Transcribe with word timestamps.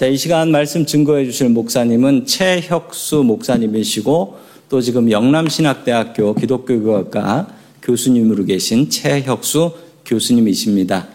자, 0.00 0.06
이 0.06 0.16
시간 0.16 0.50
말씀 0.50 0.86
증거해 0.86 1.26
주실 1.26 1.50
목사님은 1.50 2.24
최혁수 2.24 3.22
목사님이시고 3.22 4.38
또 4.70 4.80
지금 4.80 5.10
영남신학대학교 5.10 6.34
기독교교학과 6.36 7.48
교수님으로 7.82 8.46
계신 8.46 8.88
최혁수 8.88 9.74
교수님이십니다. 10.06 11.06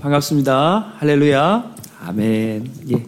반갑습니다. 0.00 0.92
할렐루야. 0.98 1.74
아멘. 2.06 2.70
예. 2.92 3.04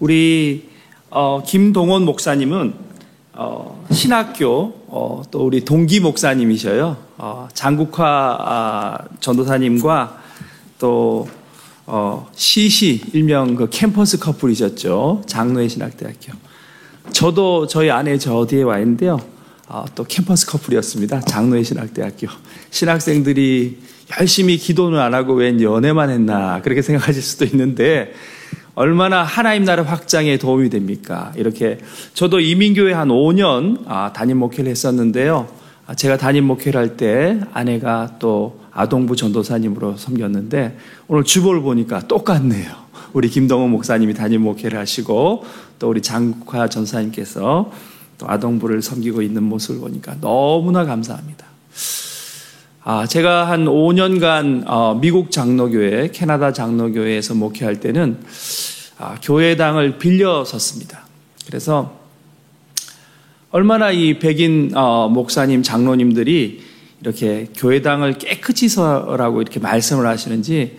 우리 0.00 0.70
어, 1.10 1.42
김동원 1.46 2.06
목사님은 2.06 2.72
어, 3.34 3.86
신학교 3.92 4.72
어, 4.86 5.20
또 5.30 5.44
우리 5.44 5.66
동기 5.66 6.00
목사님이셔요. 6.00 6.96
어, 7.18 7.48
장국화 7.52 8.38
아, 8.40 8.98
전도사님과 9.20 10.18
또 10.78 11.28
어, 11.88 12.28
시시 12.34 13.00
일명 13.12 13.54
그 13.54 13.68
캠퍼스 13.70 14.18
커플이셨죠. 14.18 15.22
장로의 15.26 15.68
신학대학교. 15.68 16.32
저도 17.12 17.68
저희 17.68 17.90
아내 17.90 18.18
저 18.18 18.34
어디에 18.34 18.62
와 18.62 18.78
있는데요. 18.80 19.20
어, 19.68 19.84
또 19.94 20.04
캠퍼스 20.04 20.46
커플이었습니다. 20.46 21.20
장로의 21.20 21.62
신학대학교. 21.62 22.26
신학생들이 22.70 23.78
열심히 24.18 24.56
기도는 24.56 24.98
안 24.98 25.14
하고 25.14 25.34
웬 25.34 25.60
연애만 25.60 26.10
했나 26.10 26.60
그렇게 26.62 26.82
생각하실 26.82 27.22
수도 27.22 27.44
있는데 27.44 28.12
얼마나 28.74 29.22
하나님 29.22 29.64
나라 29.64 29.84
확장에 29.84 30.38
도움이 30.38 30.70
됩니까? 30.70 31.32
이렇게 31.36 31.78
저도 32.14 32.40
이민교회 32.40 32.92
한 32.92 33.08
5년 33.08 33.84
아, 33.86 34.12
담임 34.12 34.38
목회를 34.38 34.70
했었는데요. 34.70 35.48
아, 35.86 35.94
제가 35.94 36.16
담임 36.16 36.44
목회를 36.44 36.80
할 36.80 36.96
때 36.96 37.38
아내가 37.52 38.16
또 38.18 38.60
아동부 38.72 39.14
전도사님으로 39.16 39.96
섬겼는데 39.96 40.76
오늘 41.08 41.24
주보를 41.24 41.60
보니까 41.62 42.00
똑같네요. 42.08 42.86
우리 43.12 43.28
김동원 43.28 43.70
목사님이 43.70 44.14
담임 44.14 44.42
목회를 44.42 44.78
하시고 44.78 45.44
또 45.78 45.88
우리 45.88 46.02
장화 46.02 46.68
전사님께서 46.68 47.70
또 48.18 48.28
아동부를 48.28 48.82
섬기고 48.82 49.22
있는 49.22 49.42
모습을 49.44 49.80
보니까 49.80 50.16
너무나 50.20 50.84
감사합니다. 50.84 51.46
아, 52.82 53.06
제가 53.06 53.48
한 53.48 53.64
5년간 53.66 54.64
어, 54.66 54.98
미국 55.00 55.30
장로교회, 55.30 56.10
캐나다 56.12 56.52
장로교회에서 56.52 57.34
목회할 57.34 57.80
때는 57.80 58.18
아, 58.98 59.16
교회당을 59.22 59.98
빌려 59.98 60.44
섰습니다. 60.44 61.00
그래서 61.46 62.05
얼마나 63.56 63.90
이 63.90 64.18
백인 64.18 64.72
어, 64.74 65.08
목사님, 65.08 65.62
장로님들이 65.62 66.60
이렇게 67.00 67.46
교회당을 67.56 68.18
깨끗이 68.18 68.68
서라고 68.68 69.40
이렇게 69.40 69.60
말씀을 69.60 70.06
하시는지 70.06 70.76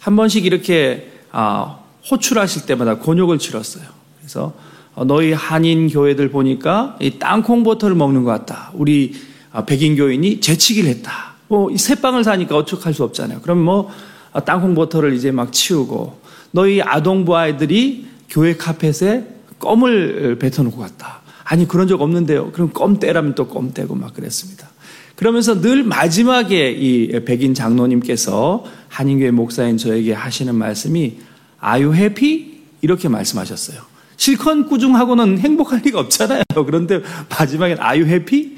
한 0.00 0.16
번씩 0.16 0.44
이렇게 0.44 1.12
아, 1.32 1.78
호출하실 2.10 2.66
때마다 2.66 2.98
곤욕을 2.98 3.38
치렀어요. 3.38 3.84
그래서 4.18 4.52
어, 4.94 5.06
너희 5.06 5.32
한인 5.32 5.88
교회들 5.88 6.28
보니까 6.30 6.98
이 7.00 7.18
땅콩 7.18 7.64
버터를 7.64 7.96
먹는 7.96 8.24
것 8.24 8.32
같다. 8.32 8.70
우리 8.74 9.14
아, 9.50 9.64
백인 9.64 9.96
교인이 9.96 10.42
재치기를 10.42 10.90
했다. 10.90 11.36
뭐 11.48 11.74
새빵을 11.74 12.22
사니까 12.22 12.54
어떡할 12.54 12.92
수 12.92 13.02
없잖아요. 13.02 13.40
그럼 13.40 13.62
뭐 13.62 13.90
아, 14.34 14.40
땅콩 14.40 14.74
버터를 14.74 15.14
이제 15.14 15.30
막 15.30 15.54
치우고 15.54 16.20
너희 16.50 16.82
아동부 16.82 17.34
아이들이 17.34 18.08
교회 18.28 18.58
카펫에 18.58 19.24
껌을 19.58 20.36
뱉어놓고 20.38 20.76
갔다. 20.76 21.19
아니 21.50 21.66
그런 21.66 21.88
적 21.88 22.00
없는데요. 22.00 22.52
그럼 22.52 22.70
껌 22.72 23.00
떼라면 23.00 23.34
또 23.34 23.48
껌 23.48 23.72
떼고 23.74 23.96
막 23.96 24.14
그랬습니다. 24.14 24.68
그러면서 25.16 25.60
늘 25.60 25.82
마지막에 25.82 26.70
이 26.70 27.08
백인 27.24 27.54
장로님께서 27.54 28.64
한인교회 28.88 29.32
목사인 29.32 29.76
저에게 29.76 30.12
하시는 30.12 30.54
말씀이 30.54 31.18
아유 31.58 31.92
해피 31.92 32.60
이렇게 32.82 33.08
말씀하셨어요. 33.08 33.80
실컷 34.16 34.68
꾸중하고는 34.68 35.38
행복할 35.38 35.80
리가 35.84 35.98
없잖아요. 35.98 36.44
그런데 36.66 37.00
마지막엔 37.28 37.78
아유 37.80 38.06
해피 38.06 38.56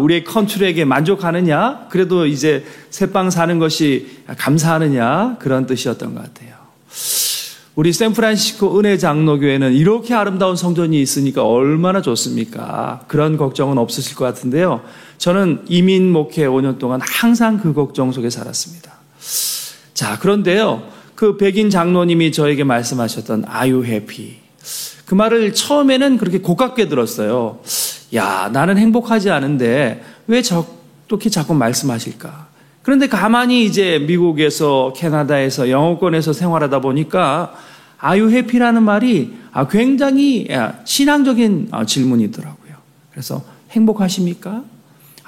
우리의 0.00 0.24
컨트롤에게 0.24 0.84
만족하느냐? 0.84 1.86
그래도 1.90 2.26
이제 2.26 2.64
새빵 2.90 3.30
사는 3.30 3.56
것이 3.60 4.08
감사하느냐? 4.36 5.36
그런 5.38 5.66
뜻이었던 5.66 6.14
것 6.14 6.22
같아요. 6.24 6.54
우리 7.74 7.90
샌프란시스코 7.90 8.78
은혜 8.78 8.98
장로교회는 8.98 9.72
이렇게 9.72 10.12
아름다운 10.12 10.56
성전이 10.56 11.00
있으니까 11.00 11.42
얼마나 11.46 12.02
좋습니까? 12.02 13.04
그런 13.08 13.38
걱정은 13.38 13.78
없으실 13.78 14.14
것 14.14 14.26
같은데요. 14.26 14.82
저는 15.16 15.62
이민 15.68 16.10
목회 16.10 16.46
5년 16.46 16.78
동안 16.78 17.00
항상 17.02 17.58
그 17.58 17.72
걱정 17.72 18.12
속에 18.12 18.28
살았습니다. 18.28 18.92
자, 19.94 20.18
그런데요. 20.18 20.82
그 21.14 21.38
백인 21.38 21.70
장로님이 21.70 22.32
저에게 22.32 22.62
말씀하셨던 22.62 23.44
아유 23.46 23.84
해피. 23.84 24.36
그 25.06 25.14
말을 25.14 25.54
처음에는 25.54 26.18
그렇게 26.18 26.40
고깝게 26.40 26.88
들었어요. 26.88 27.60
야, 28.14 28.50
나는 28.52 28.76
행복하지 28.76 29.30
않은데 29.30 30.04
왜 30.26 30.42
저렇게 30.42 31.30
자꾸 31.30 31.54
말씀하실까? 31.54 32.51
그런데 32.82 33.06
가만히 33.08 33.64
이제 33.64 33.98
미국에서 34.00 34.92
캐나다에서 34.96 35.70
영어권에서 35.70 36.32
생활하다 36.32 36.80
보니까 36.80 37.54
아유 37.98 38.30
해피라는 38.30 38.82
말이 38.82 39.34
굉장히 39.70 40.48
신앙적인 40.84 41.70
질문이더라고요. 41.86 42.74
그래서 43.12 43.42
행복하십니까? 43.70 44.64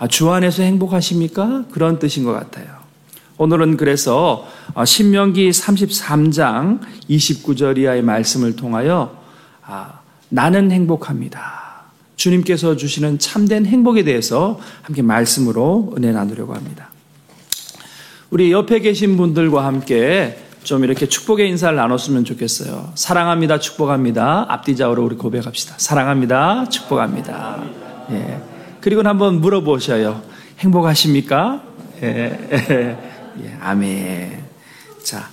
주 0.09 0.31
안에서 0.31 0.65
행복하십니까? 0.65 1.65
그런 1.71 2.01
뜻인 2.01 2.25
것 2.25 2.33
같아요. 2.33 2.67
오늘은 3.39 3.77
그래서 3.77 4.49
신명기 4.85 5.51
33장 5.51 6.81
29절 7.09 7.79
이하의 7.79 8.03
말씀을 8.03 8.57
통하여 8.57 9.17
나는 10.29 10.73
행복합니다. 10.73 11.63
주님께서 12.17 12.77
주시는 12.77 13.19
참된 13.19 13.67
행복에 13.67 14.03
대해서 14.03 14.59
함께 14.83 15.03
말씀으로 15.03 15.95
은혜 15.97 16.11
나누려고 16.11 16.55
합니다. 16.55 16.91
우리 18.35 18.51
옆에 18.51 18.81
계신 18.81 19.17
분들과 19.17 19.65
함께 19.65 20.37
좀 20.65 20.83
이렇게 20.83 21.07
축복의 21.07 21.49
인사를 21.51 21.77
나눴으면 21.77 22.25
좋겠어요. 22.25 22.91
사랑합니다. 22.97 23.61
축복합니다. 23.61 24.47
앞뒤좌우로 24.49 25.05
우리 25.05 25.15
고백합시다. 25.15 25.77
사랑합니다. 25.79 26.69
축복합니다. 26.69 27.63
예. 28.11 28.41
그리고 28.81 29.03
한번 29.05 29.41
물어보셔요. 29.41 30.21
행복하십니까? 30.59 31.63
예. 32.03 32.37
예. 33.41 33.57
아멘. 33.61 34.43
자, 35.05 35.29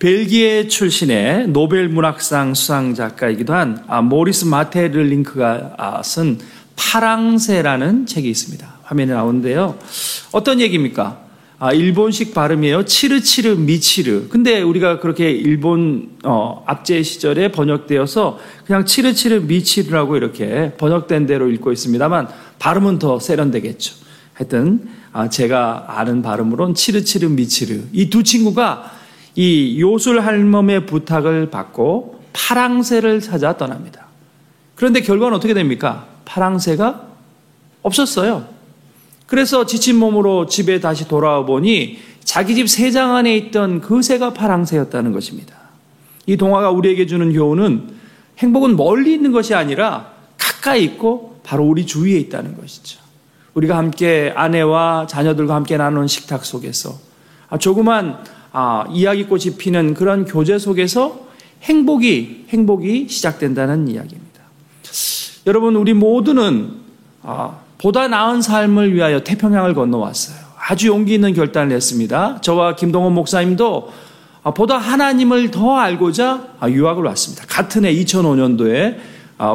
벨기에 0.00 0.66
출신의 0.66 1.50
노벨 1.50 1.88
문학상 1.88 2.54
수상 2.54 2.96
작가이기도 2.96 3.54
한 3.54 3.84
아, 3.86 4.02
모리스 4.02 4.46
마테르링크가 4.46 5.74
아, 5.78 6.02
쓴 6.02 6.40
파랑새라는 6.74 8.06
책이 8.06 8.28
있습니다. 8.28 8.66
화면에 8.82 9.12
나오는데요. 9.12 9.78
어떤 10.32 10.58
얘기입니까? 10.58 11.29
아, 11.62 11.74
일본식 11.74 12.32
발음이에요. 12.32 12.86
치르치르 12.86 13.50
미치르. 13.56 14.28
근데 14.30 14.62
우리가 14.62 14.98
그렇게 14.98 15.30
일본 15.30 16.12
어, 16.24 16.64
압제 16.66 17.02
시절에 17.02 17.52
번역되어서 17.52 18.38
그냥 18.64 18.86
치르치르 18.86 19.40
미치르라고 19.40 20.16
이렇게 20.16 20.72
번역된 20.78 21.26
대로 21.26 21.50
읽고 21.50 21.70
있습니다만 21.72 22.28
발음은 22.58 22.98
더 22.98 23.20
세련되겠죠. 23.20 23.94
하여튼 24.32 24.88
아, 25.12 25.28
제가 25.28 25.84
아는 25.98 26.22
발음으론 26.22 26.72
치르치르 26.74 27.28
미치르. 27.28 27.80
이 27.92 28.08
두 28.08 28.22
친구가 28.22 28.92
이 29.34 29.78
요술 29.82 30.20
할멈의 30.20 30.86
부탁을 30.86 31.50
받고 31.50 32.22
파랑새를 32.32 33.20
찾아 33.20 33.58
떠납니다. 33.58 34.06
그런데 34.76 35.02
결과는 35.02 35.36
어떻게 35.36 35.52
됩니까? 35.52 36.06
파랑새가 36.24 37.06
없었어요. 37.82 38.46
그래서 39.30 39.64
지친 39.64 39.96
몸으로 39.96 40.46
집에 40.46 40.80
다시 40.80 41.06
돌아와 41.06 41.44
보니 41.46 41.98
자기 42.24 42.54
집 42.56 42.66
세 42.68 42.90
장 42.90 43.14
안에 43.14 43.36
있던 43.36 43.80
그 43.80 44.02
새가 44.02 44.34
파랑새였다는 44.34 45.12
것입니다. 45.12 45.54
이 46.26 46.36
동화가 46.36 46.70
우리에게 46.70 47.06
주는 47.06 47.32
교훈은 47.32 47.90
행복은 48.38 48.76
멀리 48.76 49.14
있는 49.14 49.30
것이 49.32 49.54
아니라 49.54 50.12
가까이 50.36 50.82
있고 50.84 51.40
바로 51.44 51.64
우리 51.64 51.86
주위에 51.86 52.18
있다는 52.18 52.56
것이죠. 52.60 53.00
우리가 53.54 53.76
함께 53.76 54.32
아내와 54.34 55.06
자녀들과 55.08 55.54
함께 55.54 55.76
나누는 55.76 56.08
식탁 56.08 56.44
속에서 56.44 56.98
아, 57.48 57.56
조그만 57.58 58.18
아, 58.52 58.84
이야기꽃이 58.92 59.56
피는 59.58 59.94
그런 59.94 60.24
교제 60.24 60.58
속에서 60.58 61.28
행복이 61.62 62.46
행복이 62.48 63.06
시작된다는 63.08 63.86
이야기입니다. 63.88 64.40
여러분 65.46 65.76
우리 65.76 65.94
모두는 65.94 66.72
아, 67.22 67.58
보다 67.80 68.08
나은 68.08 68.42
삶을 68.42 68.94
위하여 68.94 69.24
태평양을 69.24 69.72
건너왔어요. 69.72 70.36
아주 70.58 70.88
용기 70.88 71.14
있는 71.14 71.32
결단을 71.32 71.74
했습니다. 71.74 72.38
저와 72.42 72.76
김동원 72.76 73.14
목사님도 73.14 73.90
보다 74.54 74.76
하나님을 74.76 75.50
더 75.50 75.76
알고자 75.78 76.56
유학을 76.68 77.04
왔습니다. 77.04 77.46
같은 77.46 77.86
해 77.86 77.94
2005년도에 77.94 78.98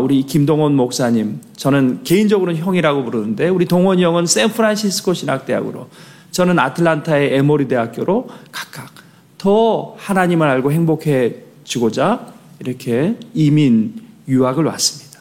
우리 0.01 0.23
김동원 0.23 0.75
목사님, 0.75 1.39
저는 1.55 2.03
개인적으로는 2.03 2.59
형이라고 2.59 3.03
부르는데 3.03 3.47
우리 3.49 3.65
동원이 3.65 4.03
형은 4.03 4.25
샌프란시스코 4.25 5.13
신학대학으로, 5.13 5.87
저는 6.31 6.57
아틀란타의 6.57 7.35
에모리 7.35 7.67
대학교로 7.67 8.27
각각 8.51 8.91
더 9.37 9.95
하나님을 9.99 10.47
알고 10.47 10.71
행복해지고자 10.71 12.33
이렇게 12.59 13.17
이민 13.35 14.01
유학을 14.27 14.65
왔습니다. 14.65 15.19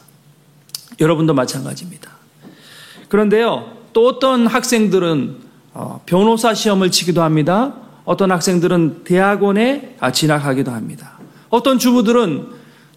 여러분도 0.99 1.35
마찬가지입니다. 1.35 2.14
그런데요, 3.15 3.71
또 3.93 4.07
어떤 4.07 4.45
학생들은 4.45 5.37
어, 5.73 6.01
변호사 6.05 6.53
시험을 6.53 6.91
치기도 6.91 7.23
합니다. 7.23 7.73
어떤 8.03 8.29
학생들은 8.29 9.05
대학원에 9.05 9.95
아, 10.01 10.11
진학하기도 10.11 10.69
합니다. 10.71 11.17
어떤 11.49 11.79
주부들은 11.79 12.47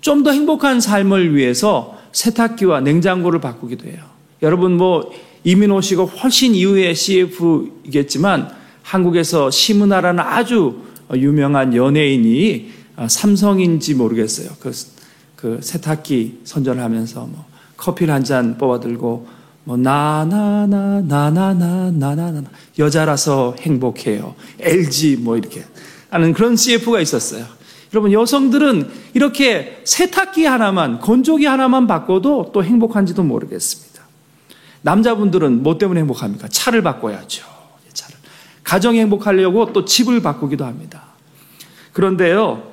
좀 0.00 0.25
더 0.25 0.32
행복한 0.32 0.81
삶을 0.81 1.37
위해서 1.37 1.97
세탁기와 2.11 2.81
냉장고를 2.81 3.41
바꾸기도 3.41 3.87
해요. 3.87 3.99
여러분 4.43 4.76
뭐 4.76 5.12
이민 5.44 5.70
오시고 5.70 6.06
훨씬 6.06 6.55
이후에 6.56 6.94
CF이겠지만 6.94 8.50
한국에서 8.82 9.50
심은하라는 9.53 10.19
아주 10.25 10.82
유명한 11.14 11.76
연예인이 11.76 12.71
아, 12.97 13.06
삼성인지 13.06 13.94
모르겠어요. 13.94 14.50
그, 14.59 14.73
그 15.37 15.61
세탁기 15.62 16.41
선전을 16.43 16.82
하면서 16.82 17.21
뭐 17.21 17.44
커피를 17.76 18.12
한 18.12 18.25
잔 18.25 18.59
뽑아들고 18.59 19.38
뭐 19.69 19.76
나나나 19.76 21.03
나나나 21.03 21.91
나나나 21.91 22.43
여자라서 22.79 23.55
행복해요. 23.61 24.35
LG 24.61 25.19
뭐 25.19 25.37
이렇게 25.37 25.62
하는 26.09 26.32
그런 26.32 26.56
CF가 26.56 27.03
있었어요. 27.03 27.44
여러분 27.93 28.11
여성들은 28.11 28.91
이렇게 29.12 29.82
세탁기 29.85 30.47
하나만 30.47 31.00
건조기 31.00 31.44
하나만 31.44 31.87
바꿔도 31.87 32.53
또 32.55 32.65
행복한지도 32.65 33.23
모르겠습니다. 33.23 34.05
남자분들은 34.81 35.62
뭐 35.62 35.76
때문에 35.76 36.00
행복합니까? 36.00 36.49
차를 36.49 36.81
바꿔야죠. 36.81 37.44
차를. 37.93 38.17
가정 38.64 38.94
행복하려고 38.94 39.75
또 39.75 39.85
집을 39.85 40.23
바꾸기도 40.23 40.64
합니다. 40.64 41.09
그런데요. 41.93 42.73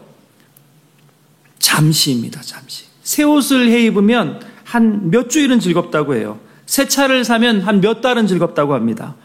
잠시입니다. 1.60 2.40
잠시. 2.40 2.86
새 3.04 3.24
옷을 3.24 3.68
해 3.68 3.84
입으면 3.84 4.40
한 4.64 5.10
몇 5.12 5.30
주일은 5.30 5.60
즐겁다고 5.60 6.16
해요. 6.16 6.40
새 6.66 6.88
차를 6.88 7.24
사면 7.24 7.62
한 7.62 7.82
몇 7.82 8.02
달은 8.02 8.28
즐겁다고 8.28 8.74
합니다. 8.74 9.16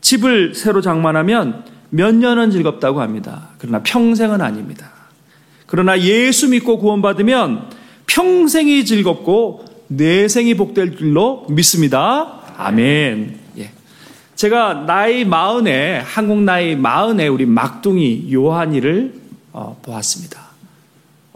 집을 0.00 0.54
새로 0.54 0.80
장만하면 0.80 1.64
몇 1.90 2.14
년은 2.14 2.50
즐겁다고 2.50 3.00
합니다. 3.00 3.48
그러나 3.58 3.82
평생은 3.82 4.40
아닙니다. 4.40 4.90
그러나 5.66 6.00
예수 6.00 6.48
믿고 6.48 6.78
구원받으면 6.78 7.70
평생이 8.06 8.84
즐겁고 8.84 9.64
내생이 9.88 10.54
복될 10.54 10.96
줄로 10.96 11.46
믿습니다. 11.50 12.40
아멘. 12.56 13.38
예. 13.58 13.70
제가 14.36 14.84
나이 14.86 15.24
마흔에, 15.24 15.98
한국 15.98 16.42
나이 16.42 16.76
마흔에 16.76 17.26
우리 17.28 17.46
막둥이 17.46 18.32
요한이를 18.32 19.14
어, 19.52 19.78
보았습니다. 19.82 20.47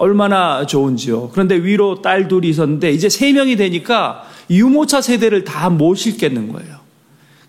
얼마나 0.02 0.66
좋은지요. 0.66 1.28
그런데 1.28 1.54
위로 1.54 2.02
딸 2.02 2.26
둘이 2.26 2.48
있었는데 2.48 2.90
이제 2.90 3.08
세 3.08 3.32
명이 3.32 3.54
되니까 3.54 4.24
유모차 4.50 5.00
세대를 5.00 5.44
다못 5.44 5.96
실겠는 5.96 6.52
거예요. 6.52 6.78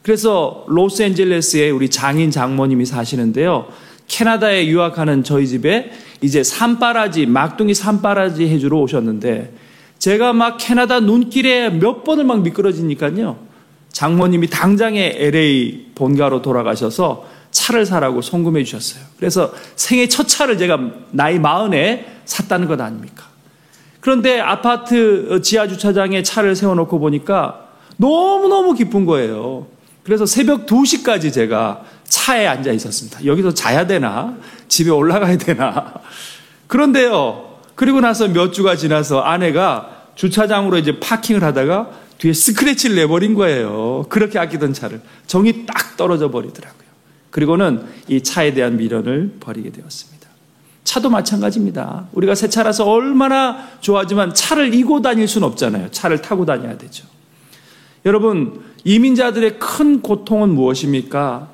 그래서 0.03 0.63
로스앤젤레스에 0.67 1.71
우리 1.71 1.89
장인 1.89 2.29
장모님이 2.29 2.85
사시는데요. 2.85 3.69
캐나다에 4.07 4.67
유학하는 4.67 5.23
저희 5.23 5.47
집에 5.47 5.93
이제 6.21 6.43
산바라지, 6.43 7.25
막둥이 7.25 7.73
산바라지 7.73 8.47
해주러 8.47 8.77
오셨는데 8.81 9.55
제가 9.97 10.33
막 10.33 10.57
캐나다 10.59 10.99
눈길에 10.99 11.71
몇 11.71 12.03
번을 12.03 12.23
막 12.23 12.43
미끄러지니까요. 12.43 13.35
장모님이 13.91 14.47
당장에 14.51 15.13
LA 15.15 15.87
본가로 15.95 16.43
돌아가셔서 16.43 17.25
차를 17.53 17.85
사라고 17.85 18.21
송금해 18.21 18.65
주셨어요. 18.65 19.03
그래서 19.17 19.53
생애 19.77 20.09
첫 20.09 20.27
차를 20.27 20.57
제가 20.57 20.79
나이 21.11 21.39
마흔에 21.39 22.05
샀다는 22.25 22.67
것 22.67 22.81
아닙니까? 22.81 23.25
그런데 24.01 24.41
아파트 24.41 25.39
지하 25.41 25.67
주차장에 25.67 26.23
차를 26.23 26.57
세워놓고 26.57 26.99
보니까 26.99 27.69
너무너무 27.95 28.73
기쁜 28.73 29.05
거예요. 29.05 29.67
그래서 30.03 30.25
새벽 30.25 30.65
2시까지 30.65 31.31
제가 31.31 31.83
차에 32.03 32.45
앉아 32.45 32.71
있었습니다. 32.73 33.23
여기서 33.25 33.53
자야 33.53 33.87
되나? 33.87 34.35
집에 34.67 34.89
올라가야 34.89 35.37
되나? 35.37 35.93
그런데요. 36.67 37.53
그리고 37.75 38.01
나서 38.01 38.27
몇 38.27 38.51
주가 38.51 38.75
지나서 38.75 39.21
아내가 39.21 39.89
주차장으로 40.15 40.77
이제 40.79 40.99
파킹을 40.99 41.43
하다가 41.43 41.89
뒤에 42.17 42.33
스크래치를 42.33 42.95
내버린 42.97 43.33
거예요. 43.33 44.05
그렇게 44.09 44.37
아끼던 44.37 44.73
차를. 44.73 45.01
정이 45.27 45.65
딱 45.65 45.95
떨어져 45.97 46.29
버리더라고요. 46.29 46.82
그리고는 47.33 47.83
이 48.07 48.21
차에 48.21 48.53
대한 48.53 48.77
미련을 48.77 49.37
버리게 49.39 49.71
되었습니다. 49.71 50.27
차도 50.83 51.09
마찬가지입니다. 51.09 52.05
우리가 52.13 52.35
새 52.35 52.47
차라서 52.47 52.85
얼마나 52.85 53.69
좋아하지만 53.81 54.35
차를 54.35 54.75
이고 54.75 55.01
다닐 55.01 55.27
수는 55.27 55.47
없잖아요. 55.47 55.89
차를 55.89 56.21
타고 56.21 56.45
다녀야 56.45 56.77
되죠. 56.77 57.07
여러분, 58.05 58.61
이민자들의 58.83 59.57
큰 59.57 60.03
고통은 60.03 60.49
무엇입니까? 60.49 61.47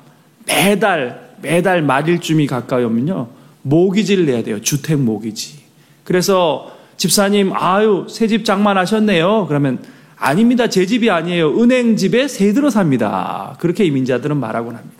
매달, 0.46 1.30
매달 1.40 1.80
말일쯤이 1.80 2.46
가까이 2.46 2.84
오면요. 2.84 3.28
모기지를 3.62 4.26
내야 4.26 4.42
돼요. 4.42 4.60
주택 4.60 4.98
모기지. 4.98 5.60
그래서 6.04 6.76
집사님, 6.98 7.52
아유, 7.54 8.06
새 8.10 8.26
집 8.26 8.44
장만하셨네요. 8.44 9.46
그러면 9.48 9.82
아닙니다. 10.16 10.68
제 10.68 10.84
집이 10.84 11.08
아니에요. 11.08 11.58
은행 11.58 11.96
집에 11.96 12.28
새 12.28 12.52
들어 12.52 12.68
삽니다. 12.68 13.56
그렇게 13.60 13.86
이민자들은 13.86 14.36
말하곤 14.36 14.76
합니다. 14.76 14.99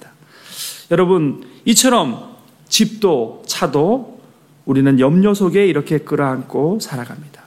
여러분, 0.91 1.45
이처럼 1.65 2.37
집도 2.69 3.43
차도 3.47 4.21
우리는 4.65 4.99
염려 5.01 5.35
속에 5.35 5.67
이렇게 5.67 5.99
끌어안고 5.99 6.81
살아갑니다. 6.81 7.43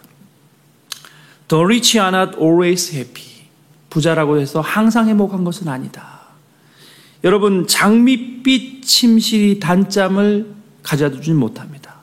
The 1.47 1.63
rich 1.63 1.97
are 1.97 2.15
not 2.15 2.37
always 2.39 2.93
happy. 2.93 3.33
부자라고 3.89 4.39
해서 4.39 4.59
항상 4.61 5.07
행복한 5.07 5.43
것은 5.43 5.67
아니다. 5.67 6.21
여러분, 7.23 7.67
장밋빛 7.67 8.83
침실이 8.83 9.59
단잠을 9.59 10.47
가져두지 10.81 11.31
못합니다. 11.33 11.95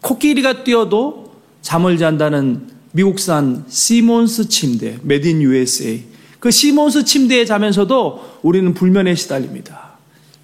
코끼리가 0.00 0.64
뛰어도 0.64 1.34
잠을 1.60 1.98
잔다는 1.98 2.68
미국산 2.92 3.64
시몬스 3.68 4.48
침대, 4.48 4.98
메딘 5.02 5.42
USA. 5.42 6.04
그 6.38 6.50
시몬스 6.50 7.04
침대에 7.04 7.44
자면서도 7.44 8.38
우리는 8.42 8.72
불면에 8.74 9.14
시달립니다. 9.14 9.83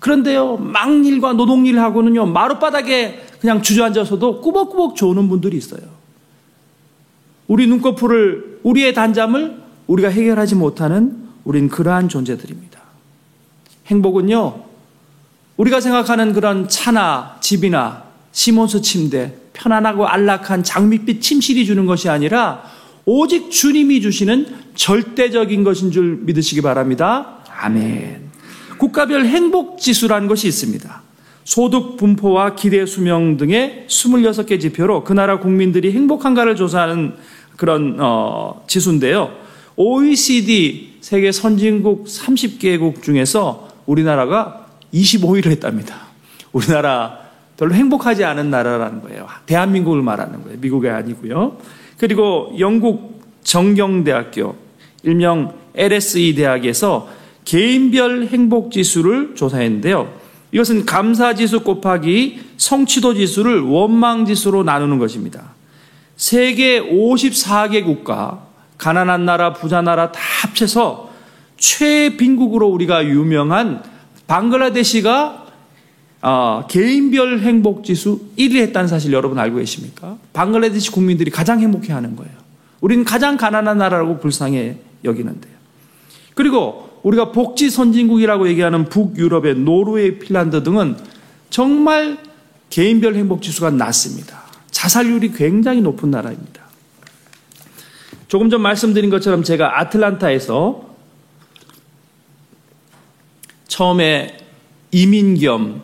그런데요, 0.01 0.57
막일과 0.57 1.35
노동일하고는요, 1.35 2.27
마룻바닥에 2.27 3.27
그냥 3.41 3.63
주저앉아서도 3.63 4.41
꾸벅꾸벅 4.41 4.97
조는 4.97 5.29
분들이 5.29 5.57
있어요. 5.57 5.83
우리 7.47 7.67
눈꺼풀을, 7.67 8.61
우리의 8.63 8.95
단잠을 8.95 9.57
우리가 9.87 10.09
해결하지 10.09 10.55
못하는 10.55 11.29
우린 11.45 11.69
그러한 11.69 12.09
존재들입니다. 12.09 12.81
행복은요, 13.87 14.65
우리가 15.57 15.81
생각하는 15.81 16.33
그런 16.33 16.69
차나 16.69 17.37
집이나 17.41 18.05
시몬스 18.33 18.83
침대, 18.83 19.35
편안하고 19.53 20.07
안락한 20.07 20.63
장밋빛 20.63 21.21
침실이 21.21 21.67
주는 21.67 21.85
것이 21.85 22.09
아니라 22.09 22.63
오직 23.05 23.51
주님이 23.51 24.01
주시는 24.01 24.47
절대적인 24.75 25.65
것인 25.65 25.91
줄 25.91 26.21
믿으시기 26.23 26.63
바랍니다. 26.63 27.39
아멘. 27.59 28.30
국가별 28.81 29.27
행복 29.27 29.79
지수라는 29.79 30.27
것이 30.27 30.49
있습니다. 30.49 31.03
소득 31.45 31.99
분포와 31.99 32.55
기대 32.55 32.87
수명 32.87 33.37
등의 33.37 33.85
26개 33.89 34.59
지표로 34.59 35.05
그 35.05 35.13
나라 35.13 35.39
국민들이 35.39 35.93
행복한가를 35.93 36.57
조사하는 36.57 37.15
그런 37.57 37.99
어, 38.01 38.65
지수인데요. 38.67 39.33
OECD 39.77 40.95
세계 41.03 41.31
선진국 41.31 42.07
30개국 42.07 43.03
중에서 43.03 43.69
우리나라가 43.85 44.67
25위를 44.95 45.51
했답니다. 45.51 45.97
우리나라 46.53 47.19
별로 47.59 47.75
행복하지 47.75 48.25
않은 48.25 48.51
나라라는 48.51 49.03
거예요. 49.03 49.27
대한민국을 49.45 50.01
말하는 50.01 50.43
거예요. 50.43 50.59
미국이 50.59 50.89
아니고요. 50.89 51.59
그리고 51.99 52.55
영국 52.59 53.21
정경대학교 53.45 54.57
일명 55.03 55.53
LSE 55.75 56.35
대학에서 56.35 57.20
개인별 57.51 58.29
행복 58.29 58.71
지수를 58.71 59.35
조사했는데요. 59.35 60.15
이것은 60.53 60.87
감사 60.87 61.35
지수 61.35 61.65
곱하기 61.65 62.39
성취도 62.57 63.13
지수를 63.15 63.63
원망 63.63 64.25
지수로 64.25 64.63
나누는 64.63 65.01
것입니다. 65.01 65.55
세계 66.17 66.81
54개 66.81 67.85
국가, 67.85 68.47
가난한 68.79 69.25
나라, 69.25 69.53
부자 69.53 69.83
나라 69.83 70.13
다 70.13 70.21
합쳐서 70.43 71.11
최빈국으로 71.57 72.69
우리가 72.69 73.05
유명한 73.07 73.83
방글라데시가 74.29 75.47
어, 76.23 76.67
개인별 76.71 77.41
행복 77.41 77.83
지수 77.83 78.21
1위 78.39 78.59
했다는 78.59 78.87
사실 78.87 79.13
여러분 79.13 79.41
알고 79.41 79.57
계십니까? 79.57 80.19
방글라데시 80.33 80.93
국민들이 80.93 81.33
가장 81.33 81.59
행복해 81.59 81.93
하는 81.93 82.15
거예요. 82.15 82.33
우리는 82.81 83.05
가장 83.05 83.37
가난한 83.37 83.79
나라라고 83.79 84.21
불쌍해 84.21 84.77
여기는데요. 85.03 85.53
그리고 86.37 86.90
우리가 87.03 87.33
복지 87.33 87.71
선진국이라고 87.71 88.49
얘기하는 88.49 88.89
북유럽의 88.89 89.57
노르웨이, 89.57 90.19
핀란드 90.19 90.63
등은 90.63 90.97
정말 91.49 92.19
개인별 92.69 93.15
행복 93.15 93.43
지수가 93.43 93.71
낮습니다. 93.71 94.43
자살률이 94.71 95.33
굉장히 95.33 95.81
높은 95.81 96.11
나라입니다. 96.11 96.61
조금 98.29 98.49
전 98.49 98.63
말씀드린 98.63 99.11
것처럼 99.11 99.43
제가 99.43 99.81
아틀란타에서 99.81 100.89
처음에 103.67 104.39
이민 104.93 105.39
겸 105.39 105.83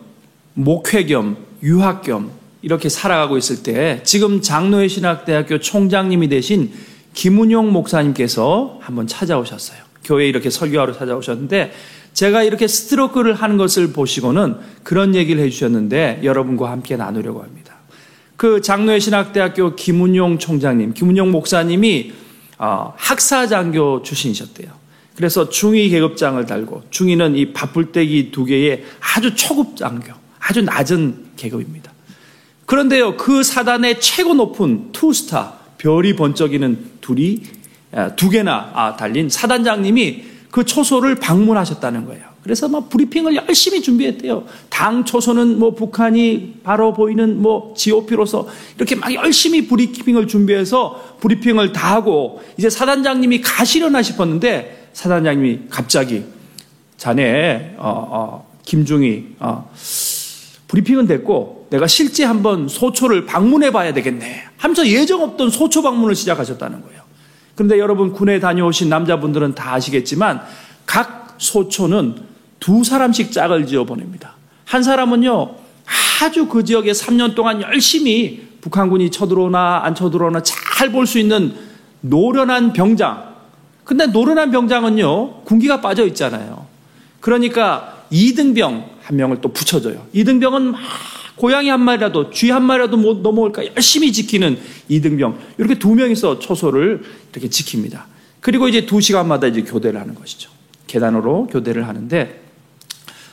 목회 0.54 1.04
겸 1.06 1.36
유학 1.62 2.02
겸 2.02 2.30
이렇게 2.62 2.88
살아가고 2.88 3.36
있을 3.36 3.62
때 3.62 4.00
지금 4.04 4.40
장로회 4.40 4.88
신학대학교 4.88 5.58
총장님이 5.58 6.28
되신 6.28 6.72
김은용 7.14 7.72
목사님께서 7.72 8.78
한번 8.80 9.06
찾아오셨어요. 9.06 9.85
교회에 10.06 10.28
이렇게 10.28 10.48
설교하러 10.48 10.94
찾아오셨는데 10.94 11.72
제가 12.14 12.42
이렇게 12.42 12.66
스트로크를 12.66 13.34
하는 13.34 13.58
것을 13.58 13.92
보시고는 13.92 14.56
그런 14.82 15.14
얘기를 15.14 15.42
해주셨는데 15.44 16.20
여러분과 16.24 16.70
함께 16.70 16.96
나누려고 16.96 17.42
합니다. 17.42 17.74
그 18.36 18.60
장로회 18.60 18.98
신학대학교 19.00 19.74
김은용 19.76 20.38
총장님, 20.38 20.94
김은용 20.94 21.30
목사님이 21.30 22.12
어, 22.58 22.94
학사장교 22.96 24.02
출신이셨대요. 24.02 24.68
그래서 25.14 25.48
중위 25.48 25.88
계급장을 25.88 26.44
달고 26.46 26.84
중위는 26.90 27.36
이 27.36 27.52
밥풀떼기 27.52 28.30
두 28.30 28.44
개의 28.44 28.84
아주 29.00 29.34
초급 29.34 29.76
장교, 29.76 30.12
아주 30.38 30.62
낮은 30.62 31.24
계급입니다. 31.36 31.92
그런데요, 32.66 33.16
그 33.16 33.42
사단의 33.42 34.00
최고 34.00 34.34
높은 34.34 34.92
투스타, 34.92 35.54
별이 35.78 36.16
번쩍이는 36.16 36.92
둘이 37.00 37.42
두 38.16 38.28
개나 38.28 38.70
아, 38.74 38.96
달린 38.96 39.28
사단장님이 39.28 40.24
그 40.50 40.64
초소를 40.64 41.16
방문하셨다는 41.16 42.06
거예요. 42.06 42.24
그래서 42.42 42.68
막 42.68 42.88
브리핑을 42.88 43.34
열심히 43.34 43.82
준비했대요. 43.82 44.44
당 44.70 45.04
초소는 45.04 45.58
뭐 45.58 45.74
북한이 45.74 46.60
바로 46.62 46.92
보이는 46.92 47.42
뭐 47.42 47.74
GOP로서 47.76 48.46
이렇게 48.76 48.94
막 48.94 49.12
열심히 49.12 49.66
브리핑을 49.66 50.28
준비해서 50.28 51.16
브리핑을 51.20 51.72
다 51.72 51.96
하고 51.96 52.40
이제 52.56 52.70
사단장님이 52.70 53.40
가시려나 53.40 54.00
싶었는데 54.00 54.90
사단장님이 54.92 55.62
갑자기 55.68 56.22
자네 56.96 57.74
어, 57.78 58.06
어, 58.10 58.46
김중희 58.64 59.36
어, 59.40 59.68
브리핑은 60.68 61.08
됐고 61.08 61.66
내가 61.70 61.88
실제 61.88 62.24
한번 62.24 62.68
소초를 62.68 63.26
방문해 63.26 63.72
봐야 63.72 63.92
되겠네 63.92 64.44
하면서 64.56 64.86
예정 64.86 65.22
없던 65.22 65.50
소초 65.50 65.82
방문을 65.82 66.14
시작하셨다는 66.14 66.82
거예요. 66.82 67.05
그런데 67.56 67.78
여러분 67.80 68.12
군에 68.12 68.38
다녀오신 68.38 68.88
남자분들은 68.88 69.54
다 69.56 69.74
아시겠지만 69.74 70.42
각 70.84 71.34
소초는 71.38 72.16
두 72.60 72.84
사람씩 72.84 73.32
짝을 73.32 73.66
지어 73.66 73.84
보냅니다. 73.84 74.34
한 74.64 74.82
사람은요 74.84 75.54
아주 76.22 76.46
그 76.46 76.62
지역에 76.64 76.92
3년 76.92 77.34
동안 77.34 77.62
열심히 77.62 78.46
북한군이 78.60 79.10
쳐들어오나 79.10 79.80
안 79.84 79.94
쳐들어오나 79.94 80.42
잘 80.42 80.90
볼 80.92 81.06
수 81.06 81.18
있는 81.18 81.54
노련한 82.02 82.72
병장. 82.72 83.34
근데 83.84 84.06
노련한 84.06 84.50
병장은요 84.50 85.42
군기가 85.44 85.80
빠져 85.80 86.06
있잖아요. 86.08 86.66
그러니까 87.20 88.04
이등병 88.10 88.84
한 89.02 89.16
명을 89.16 89.40
또 89.40 89.52
붙여줘요. 89.52 90.06
이등병은 90.12 90.72
막 90.72 90.80
고양이 91.36 91.68
한 91.68 91.80
마리라도 91.82 92.30
쥐 92.30 92.50
한 92.50 92.62
마리라도 92.64 92.96
못 92.96 93.20
넘어올까 93.20 93.62
열심히 93.76 94.12
지키는 94.12 94.58
이등병 94.88 95.38
이렇게 95.58 95.78
두 95.78 95.94
명이서 95.94 96.38
초소를 96.38 97.02
이렇게 97.32 97.48
지킵니다. 97.48 98.02
그리고 98.40 98.68
이제 98.68 98.86
두 98.86 99.00
시간마다 99.00 99.46
이제 99.46 99.62
교대를 99.62 100.00
하는 100.00 100.14
것이죠. 100.14 100.50
계단으로 100.86 101.46
교대를 101.48 101.86
하는데 101.86 102.40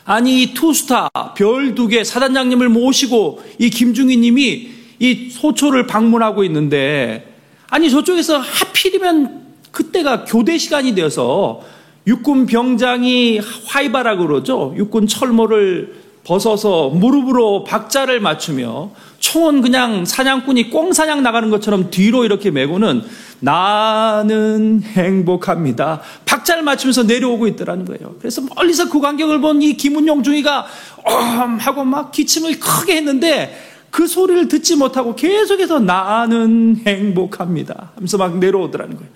아니 0.05 0.43
이 0.43 0.53
투스타 0.53 1.09
별 1.37 1.75
두 1.75 1.87
개 1.87 2.03
사단장님을 2.03 2.67
모시고 2.69 3.41
이 3.59 3.69
김중희님이 3.69 4.69
이 4.99 5.29
소초를 5.29 5.87
방문하고 5.87 6.43
있는데 6.43 7.33
아니 7.69 7.89
저쪽에서 7.89 8.37
하필이면 8.39 9.43
그때가 9.71 10.25
교대 10.25 10.57
시간이 10.57 10.93
되어서 10.93 11.61
육군 12.05 12.47
병장이 12.47 13.39
화이바라 13.65 14.17
그러죠. 14.17 14.73
육군 14.77 15.07
철모를 15.07 16.02
벗어서 16.23 16.89
무릎으로 16.89 17.63
박자를 17.65 18.19
맞추며 18.21 18.91
총은 19.19 19.61
그냥 19.61 20.05
사냥꾼이 20.05 20.69
꽁사냥 20.69 21.21
나가는 21.23 21.49
것처럼 21.49 21.89
뒤로 21.91 22.23
이렇게 22.23 22.49
메고는 22.51 23.03
나는 23.39 24.81
행복합니다. 24.83 26.01
박자를 26.25 26.63
맞추면서 26.63 27.03
내려오고 27.03 27.47
있더라는 27.47 27.85
거예요. 27.85 28.15
그래서 28.19 28.41
멀리서 28.55 28.89
그 28.89 28.99
광경을 29.01 29.41
본 29.41 29.61
이 29.61 29.75
김은용 29.77 30.23
중위가 30.23 30.65
엄 31.05 31.57
하고 31.57 31.83
막 31.83 32.11
기침을 32.11 32.59
크게 32.59 32.95
했는데 32.97 33.55
그 33.91 34.07
소리를 34.07 34.47
듣지 34.47 34.75
못하고 34.75 35.15
계속해서 35.15 35.79
나는 35.79 36.81
행복합니다. 36.87 37.91
하면서 37.95 38.17
막 38.17 38.37
내려오더라는 38.39 38.95
거예요. 38.95 39.11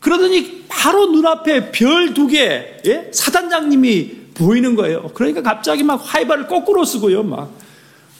그러더니 0.00 0.64
바로 0.68 1.06
눈앞에 1.06 1.70
별 1.70 2.12
두 2.14 2.26
개, 2.26 2.64
예? 2.86 3.08
사단장님이 3.12 4.25
보이는 4.36 4.74
거예요. 4.76 5.10
그러니까 5.14 5.42
갑자기 5.42 5.82
막 5.82 5.96
화이바를 5.96 6.46
거꾸로 6.46 6.84
쓰고요. 6.84 7.22
막, 7.22 7.50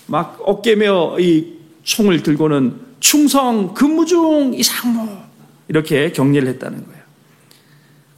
막 0.07 0.39
어깨며 0.45 1.21
이 1.21 1.55
총을 1.83 2.23
들고는 2.23 2.81
충성, 3.01 3.75
근무 3.75 4.07
중 4.07 4.53
이상무. 4.55 5.09
이렇게 5.69 6.13
격리를 6.13 6.47
했다는 6.49 6.87
거예요. 6.87 7.03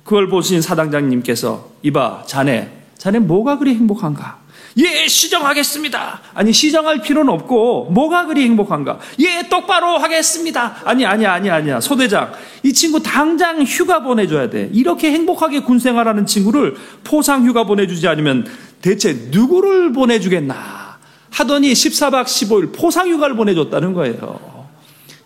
그걸 0.04 0.28
보신 0.28 0.62
사단장님께서 0.62 1.70
이봐, 1.82 2.24
자네, 2.26 2.72
자네 2.96 3.18
뭐가 3.18 3.58
그리 3.58 3.74
행복한가? 3.74 4.38
예, 4.76 5.08
시정하겠습니다. 5.08 6.20
아니, 6.34 6.52
시정할 6.52 7.00
필요는 7.02 7.32
없고, 7.32 7.90
뭐가 7.90 8.26
그리 8.26 8.42
행복한가? 8.42 8.98
예, 9.20 9.48
똑바로 9.48 9.98
하겠습니다. 9.98 10.76
아니, 10.84 11.04
아니, 11.04 11.26
아니, 11.26 11.50
아니야. 11.50 11.80
소대장, 11.80 12.32
이 12.62 12.72
친구 12.72 13.02
당장 13.02 13.62
휴가 13.62 14.02
보내줘야 14.02 14.50
돼. 14.50 14.70
이렇게 14.72 15.10
행복하게 15.10 15.60
군 15.60 15.78
생활하는 15.78 16.26
친구를 16.26 16.76
포상 17.02 17.46
휴가 17.46 17.64
보내주지 17.64 18.06
않으면 18.06 18.46
대체 18.82 19.28
누구를 19.30 19.92
보내주겠나? 19.92 20.98
하더니 21.30 21.72
14박 21.72 22.24
15일 22.24 22.72
포상 22.72 23.08
휴가를 23.08 23.36
보내줬다는 23.36 23.94
거예요. 23.94 24.66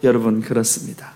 여러분, 0.05 0.41
그렇습니다. 0.41 1.13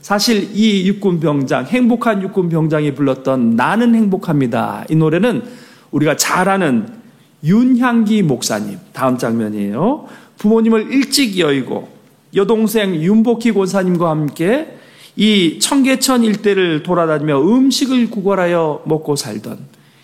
사실 0.00 0.50
이 0.54 0.86
육군 0.86 1.18
병장, 1.20 1.66
행복한 1.66 2.22
육군 2.22 2.48
병장이 2.48 2.94
불렀던 2.94 3.56
나는 3.56 3.94
행복합니다. 3.94 4.84
이 4.88 4.94
노래는 4.94 5.42
우리가 5.90 6.16
잘 6.16 6.48
아는 6.48 7.05
윤향기 7.44 8.22
목사님, 8.22 8.78
다음 8.92 9.18
장면이에요. 9.18 10.06
부모님을 10.38 10.92
일찍 10.92 11.38
여의고 11.38 11.88
여동생 12.34 12.94
윤복희 12.94 13.52
권사님과 13.52 14.10
함께 14.10 14.76
이 15.16 15.58
청계천 15.60 16.24
일대를 16.24 16.82
돌아다니며 16.82 17.40
음식을 17.40 18.10
구걸하여 18.10 18.82
먹고 18.84 19.16
살던 19.16 19.58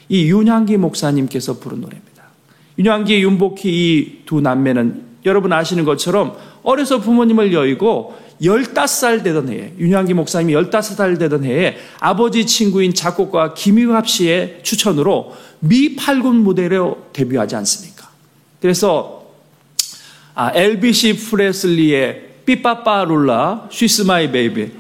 이 0.09 0.31
윤향기 0.31 0.77
목사님께서 0.79 1.59
부른 1.59 1.81
노래입니다. 1.81 2.23
윤향기, 2.79 3.23
윤복희 3.23 3.61
이 3.65 4.23
두 4.25 4.41
남매는 4.41 5.03
여러분 5.27 5.53
아시는 5.53 5.85
것처럼 5.85 6.35
어려서 6.63 7.01
부모님을 7.01 7.53
여의고 7.53 8.15
15살 8.43 9.23
되던 9.23 9.49
해에, 9.49 9.73
윤향기 9.79 10.15
목사님이 10.15 10.55
15살 10.55 11.19
되던 11.19 11.45
해에 11.45 11.77
아버지 12.01 12.45
친구인 12.47 12.93
작곡가 12.93 13.55
김유합 13.55 14.09
씨의 14.09 14.61
추천으로 14.63 15.35
미 15.61 15.97
8군 15.97 16.35
무대로 16.37 17.07
데뷔하지 17.13 17.57
않습니까? 17.57 18.11
그래서 18.61 19.23
아, 20.35 20.51
엘비스 20.55 21.17
프레슬리의 21.19 22.31
Be-Bop-A-Lula 22.47 23.69
she's 23.71 24.03
my 24.03 24.33
baby 24.33 24.71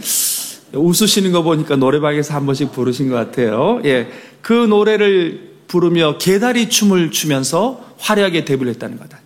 웃으시는 0.74 1.32
거 1.32 1.42
보니까 1.42 1.76
노래방에서 1.76 2.34
한 2.34 2.46
번씩 2.46 2.72
부르신 2.72 3.08
것 3.08 3.16
같아요. 3.16 3.80
예, 3.84 4.08
그 4.40 4.52
노래를 4.52 5.52
부르며 5.68 6.18
개다리 6.18 6.68
춤을 6.68 7.10
추면서 7.10 7.94
화려하게 7.98 8.44
데뷔를 8.44 8.72
했다는 8.72 8.98
거다. 8.98 9.20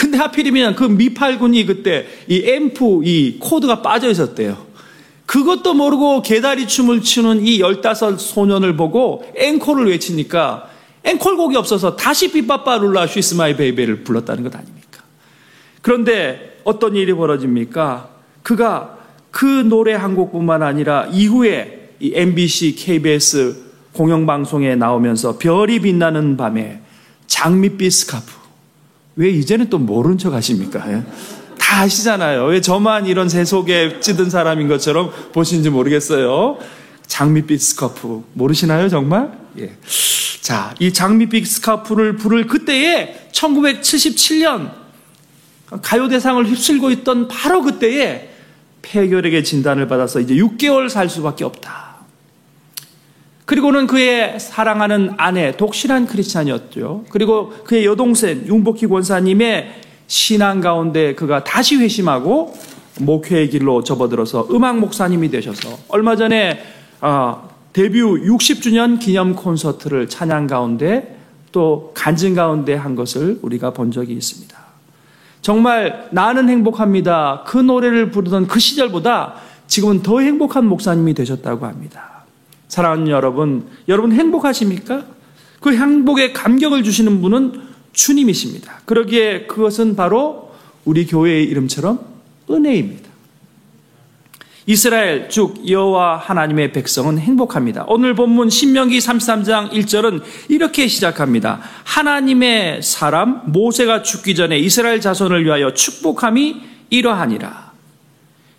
근데 0.00 0.16
하필이면 0.16 0.76
그 0.76 0.88
미8군이 0.88 1.66
그때 1.66 2.06
이 2.26 2.42
앰프 2.42 3.02
이 3.04 3.36
코드가 3.38 3.82
빠져 3.82 4.08
있었대요. 4.08 4.56
그것도 5.26 5.74
모르고 5.74 6.22
개다리 6.22 6.66
춤을 6.66 7.02
추는 7.02 7.44
이15 7.44 8.18
소년을 8.18 8.76
보고 8.76 9.22
앵콜을 9.36 9.88
외치니까 9.88 10.70
앵콜곡이 11.04 11.54
없어서 11.54 11.96
다시 11.96 12.32
Be-Bop-A-Lula 12.32 12.78
she's 12.78 13.08
my 13.08 13.56
baby를 13.56 14.02
불렀다는 14.02 14.42
것 14.42 14.56
아닙니까? 14.56 15.02
그런데 15.82 16.58
어떤 16.64 16.96
일이 16.96 17.12
벌어집니까? 17.12 18.08
그가 18.42 18.96
그 19.30 19.44
노래 19.44 19.92
한 19.92 20.16
곡뿐만 20.16 20.62
아니라 20.62 21.08
이후에 21.12 21.90
이 22.00 22.12
MBC, 22.14 22.76
KBS 22.76 23.64
공영방송에 23.92 24.76
나오면서 24.76 25.36
별이 25.36 25.80
빛나는 25.80 26.38
밤에 26.38 26.80
장밋빛 27.26 27.92
스카프. 27.92 28.39
왜 29.20 29.28
이제는 29.28 29.68
또 29.68 29.76
모른 29.76 30.16
척 30.16 30.32
하십니까? 30.32 30.90
예? 30.90 31.02
다 31.58 31.82
아시잖아요. 31.82 32.46
왜 32.46 32.62
저만 32.62 33.04
이런 33.04 33.28
세속에 33.28 34.00
찌든 34.00 34.30
사람인 34.30 34.66
것처럼 34.66 35.12
보시는지 35.34 35.68
모르겠어요. 35.68 36.56
장밋빛 37.06 37.60
스카프. 37.60 38.24
모르시나요, 38.32 38.88
정말? 38.88 39.30
예. 39.58 39.76
자, 40.40 40.74
이 40.78 40.90
장밋빛 40.90 41.46
스카프를 41.46 42.16
부를 42.16 42.46
그때에 42.46 43.28
1977년 43.30 44.72
가요 45.82 46.08
대상을 46.08 46.42
휩쓸고 46.46 46.90
있던 46.90 47.28
바로 47.28 47.60
그때에 47.60 48.30
폐결핵의 48.80 49.44
진단을 49.44 49.86
받아서 49.86 50.20
이제 50.20 50.34
6개월 50.34 50.88
살 50.88 51.10
수밖에 51.10 51.44
없다. 51.44 51.89
그리고는 53.50 53.88
그의 53.88 54.38
사랑하는 54.38 55.14
아내, 55.16 55.56
독실한 55.56 56.06
크리스찬이었죠. 56.06 57.06
그리고 57.10 57.50
그의 57.64 57.84
여동생, 57.84 58.46
윤복희 58.46 58.86
권사님의 58.86 59.74
신앙 60.06 60.60
가운데 60.60 61.16
그가 61.16 61.42
다시 61.42 61.74
회심하고 61.74 62.54
목회의 63.00 63.50
길로 63.50 63.82
접어들어서 63.82 64.46
음악 64.52 64.78
목사님이 64.78 65.30
되셔서 65.30 65.78
얼마 65.88 66.14
전에 66.14 66.62
아, 67.00 67.42
데뷔 67.72 68.00
60주년 68.00 69.00
기념 69.00 69.34
콘서트를 69.34 70.08
찬양 70.08 70.46
가운데 70.46 71.18
또 71.50 71.90
간증 71.96 72.36
가운데 72.36 72.76
한 72.76 72.94
것을 72.94 73.40
우리가 73.42 73.72
본 73.72 73.90
적이 73.90 74.12
있습니다. 74.12 74.56
정말 75.42 76.06
나는 76.12 76.48
행복합니다. 76.48 77.42
그 77.48 77.58
노래를 77.58 78.12
부르던 78.12 78.46
그 78.46 78.60
시절보다 78.60 79.34
지금은 79.66 80.04
더 80.04 80.20
행복한 80.20 80.66
목사님이 80.66 81.14
되셨다고 81.14 81.66
합니다. 81.66 82.19
사랑하는 82.70 83.08
여러분, 83.08 83.66
여러분 83.88 84.12
행복하십니까? 84.12 85.04
그 85.60 85.74
행복에 85.76 86.32
감격을 86.32 86.84
주시는 86.84 87.20
분은 87.20 87.60
주님이십니다. 87.92 88.82
그러기에 88.86 89.46
그것은 89.46 89.96
바로 89.96 90.52
우리 90.84 91.04
교회의 91.04 91.44
이름처럼 91.46 91.98
은혜입니다. 92.48 93.10
이스라엘 94.66 95.28
쭉 95.28 95.68
여호와 95.68 96.18
하나님의 96.18 96.72
백성은 96.72 97.18
행복합니다. 97.18 97.86
오늘 97.88 98.14
본문 98.14 98.50
신명기 98.50 98.98
33장 98.98 99.72
1절은 99.72 100.22
이렇게 100.48 100.86
시작합니다. 100.86 101.60
하나님의 101.82 102.82
사람 102.82 103.42
모세가 103.46 104.02
죽기 104.02 104.36
전에 104.36 104.56
이스라엘 104.60 105.00
자손을 105.00 105.44
위하여 105.44 105.74
축복함이 105.74 106.60
이러하니라. 106.90 107.72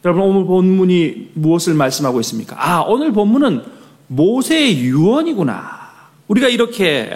여러분 0.03 0.23
오늘 0.23 0.45
본문이 0.45 1.29
무엇을 1.35 1.75
말씀하고 1.75 2.19
있습니까? 2.19 2.57
아, 2.59 2.81
오늘 2.81 3.13
본문은 3.13 3.80
모세의 4.11 4.79
유언이구나. 4.79 5.79
우리가 6.27 6.49
이렇게 6.49 7.09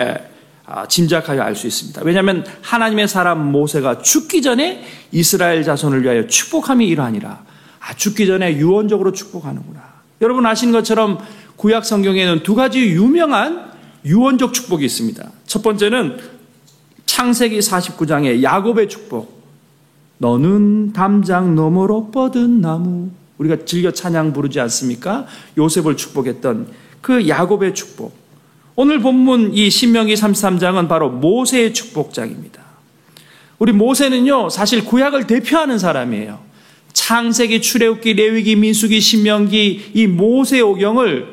아, 0.66 0.88
짐작하여 0.88 1.42
알 1.42 1.56
수 1.56 1.68
있습니다. 1.68 2.02
왜냐하면 2.04 2.46
하나님의 2.62 3.08
사람 3.08 3.52
모세가 3.52 4.02
죽기 4.02 4.42
전에 4.42 4.84
이스라엘 5.12 5.64
자손을 5.64 6.04
위하여 6.04 6.26
축복함이 6.26 6.88
이러하니라. 6.88 7.44
아, 7.80 7.94
죽기 7.96 8.26
전에 8.26 8.58
유언적으로 8.58 9.12
축복하는구나. 9.12 9.82
여러분 10.22 10.46
아시는 10.46 10.74
것처럼 10.74 11.20
구약 11.58 11.86
성경에는 11.86 12.44
두 12.44 12.56
가지 12.56 12.80
유명한 12.80 13.72
유언적 14.06 14.54
축복이 14.54 14.86
있습니다. 14.86 15.32
첫 15.46 15.62
번째는 15.62 16.18
창세기 17.06 17.60
49장의 17.60 18.42
야곱의 18.42 18.88
축복. 18.90 19.44
너는 20.18 20.94
담장 20.94 21.56
너머로 21.56 22.12
뻗은 22.12 22.62
나무. 22.62 23.10
우리가 23.38 23.66
즐겨 23.66 23.92
찬양 23.92 24.32
부르지 24.32 24.62
않습니까? 24.62 25.26
요셉을 25.58 25.98
축복했던 25.98 26.85
그 27.06 27.28
야곱의 27.28 27.76
축복. 27.76 28.16
오늘 28.76 29.00
본문 29.00 29.54
이 29.54 29.70
신명기 29.70 30.16
33장은 30.16 30.88
바로 30.88 31.12
모세의 31.12 31.72
축복장입니다. 31.72 32.64
우리 33.60 33.74
모세는요, 33.74 34.50
사실 34.50 34.84
구약을 34.84 35.28
대표하는 35.28 35.78
사람이에요. 35.78 36.40
창세기, 36.94 37.62
출애굽기, 37.62 38.16
레위기, 38.16 38.56
민수기, 38.56 39.00
신명기 39.00 39.92
이 39.94 40.08
모세 40.08 40.62
오경을 40.62 41.28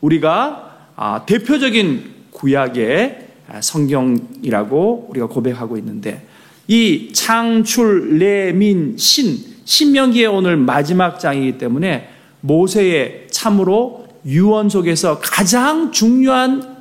우리가 0.00 0.88
아, 0.96 1.24
대표적인 1.24 2.02
구약의 2.32 3.28
성경이라고 3.60 5.06
우리가 5.08 5.28
고백하고 5.28 5.76
있는데 5.78 6.26
이 6.66 7.10
창출, 7.12 8.18
레민, 8.18 8.96
신, 8.98 9.38
신명기의 9.64 10.26
오늘 10.26 10.56
마지막 10.56 11.20
장이기 11.20 11.58
때문에 11.58 12.08
모세의 12.40 13.28
참으로 13.30 14.02
유언 14.26 14.68
속에서 14.68 15.18
가장 15.20 15.90
중요한 15.92 16.76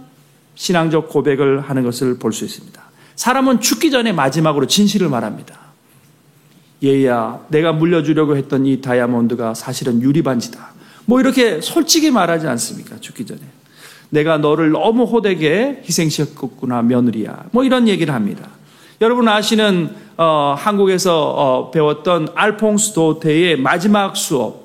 신앙적 0.55 1.09
고백을 1.09 1.61
하는 1.61 1.83
것을 1.83 2.17
볼 2.19 2.31
수 2.33 2.45
있습니다. 2.45 2.81
사람은 3.15 3.61
죽기 3.61 3.91
전에 3.91 4.11
마지막으로 4.13 4.67
진실을 4.67 5.09
말합니다. 5.09 5.59
얘야, 6.83 7.39
내가 7.49 7.71
물려주려고 7.71 8.35
했던 8.35 8.65
이 8.65 8.81
다이아몬드가 8.81 9.53
사실은 9.53 10.01
유리반지다. 10.01 10.71
뭐 11.05 11.19
이렇게 11.19 11.61
솔직히 11.61 12.09
말하지 12.11 12.47
않습니까? 12.47 12.97
죽기 12.99 13.25
전에. 13.25 13.41
내가 14.09 14.37
너를 14.37 14.71
너무 14.71 15.03
호되게 15.03 15.83
희생시켰구나, 15.85 16.81
며느리야. 16.81 17.45
뭐 17.51 17.63
이런 17.63 17.87
얘기를 17.87 18.13
합니다. 18.13 18.47
여러분 18.99 19.27
아시는 19.27 19.95
어, 20.17 20.55
한국에서 20.57 21.29
어, 21.29 21.71
배웠던 21.71 22.29
알퐁스 22.35 22.93
도테의 22.93 23.57
마지막 23.57 24.15
수업. 24.15 24.60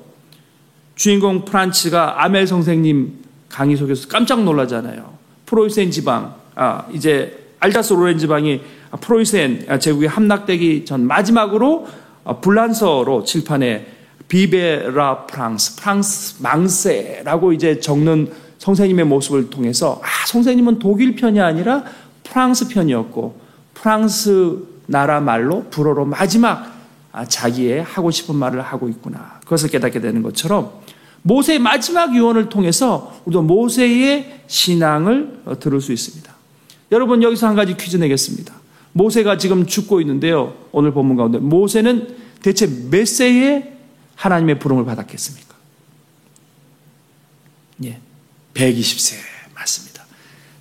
주인공 0.97 1.45
프란츠가 1.45 2.23
아멜 2.23 2.47
선생님 2.47 3.13
강의 3.49 3.77
속에서 3.77 4.07
깜짝 4.07 4.43
놀라잖아요. 4.43 5.17
프로이센 5.45 5.91
지방, 5.91 6.35
아, 6.55 6.85
이제 6.91 7.53
알자스 7.59 7.93
로렌 7.93 8.17
지방이 8.17 8.61
프로이센 8.99 9.79
제국에 9.79 10.07
함락되기 10.07 10.85
전 10.85 11.05
마지막으로 11.07 11.87
어, 12.23 12.41
불란서로 12.41 13.23
칠판에 13.23 13.87
비베라 14.27 15.27
프랑스, 15.27 15.77
프랑스 15.77 16.41
망세라고 16.41 17.53
이제 17.53 17.79
적는 17.79 18.33
선생님의 18.57 19.05
모습을 19.05 19.49
통해서 19.49 20.01
아, 20.03 20.25
선생님은 20.25 20.79
독일 20.79 21.15
편이 21.15 21.39
아니라 21.39 21.83
프랑스 22.23 22.67
편이었고 22.67 23.39
프랑스 23.75 24.57
나라 24.87 25.21
말로 25.21 25.65
불어로 25.69 26.05
마지막 26.05 26.75
아, 27.11 27.23
자기의 27.23 27.83
하고 27.83 28.11
싶은 28.11 28.35
말을 28.35 28.61
하고 28.61 28.89
있구나. 28.89 29.39
그것을 29.43 29.69
깨닫게 29.69 30.01
되는 30.01 30.23
것처럼 30.23 30.86
모세의 31.23 31.59
마지막 31.59 32.15
유언을 32.15 32.49
통해서 32.49 33.21
우리도 33.25 33.41
모세의 33.43 34.41
신앙을 34.47 35.41
어, 35.45 35.59
들을 35.59 35.81
수 35.81 35.91
있습니다. 35.91 36.33
여러분 36.91 37.21
여기서 37.21 37.47
한 37.47 37.55
가지 37.55 37.75
퀴즈 37.75 37.97
내겠습니다. 37.97 38.53
모세가 38.93 39.37
지금 39.37 39.65
죽고 39.65 40.01
있는데요. 40.01 40.55
오늘 40.71 40.91
본문 40.91 41.17
가운데 41.17 41.37
모세는 41.37 42.15
대체 42.41 42.67
몇 42.89 43.05
세에 43.07 43.73
하나님의 44.15 44.59
부름을 44.59 44.85
받았겠습니까? 44.85 45.55
예. 47.83 47.99
120세 48.53 49.15
맞습니다. 49.53 50.03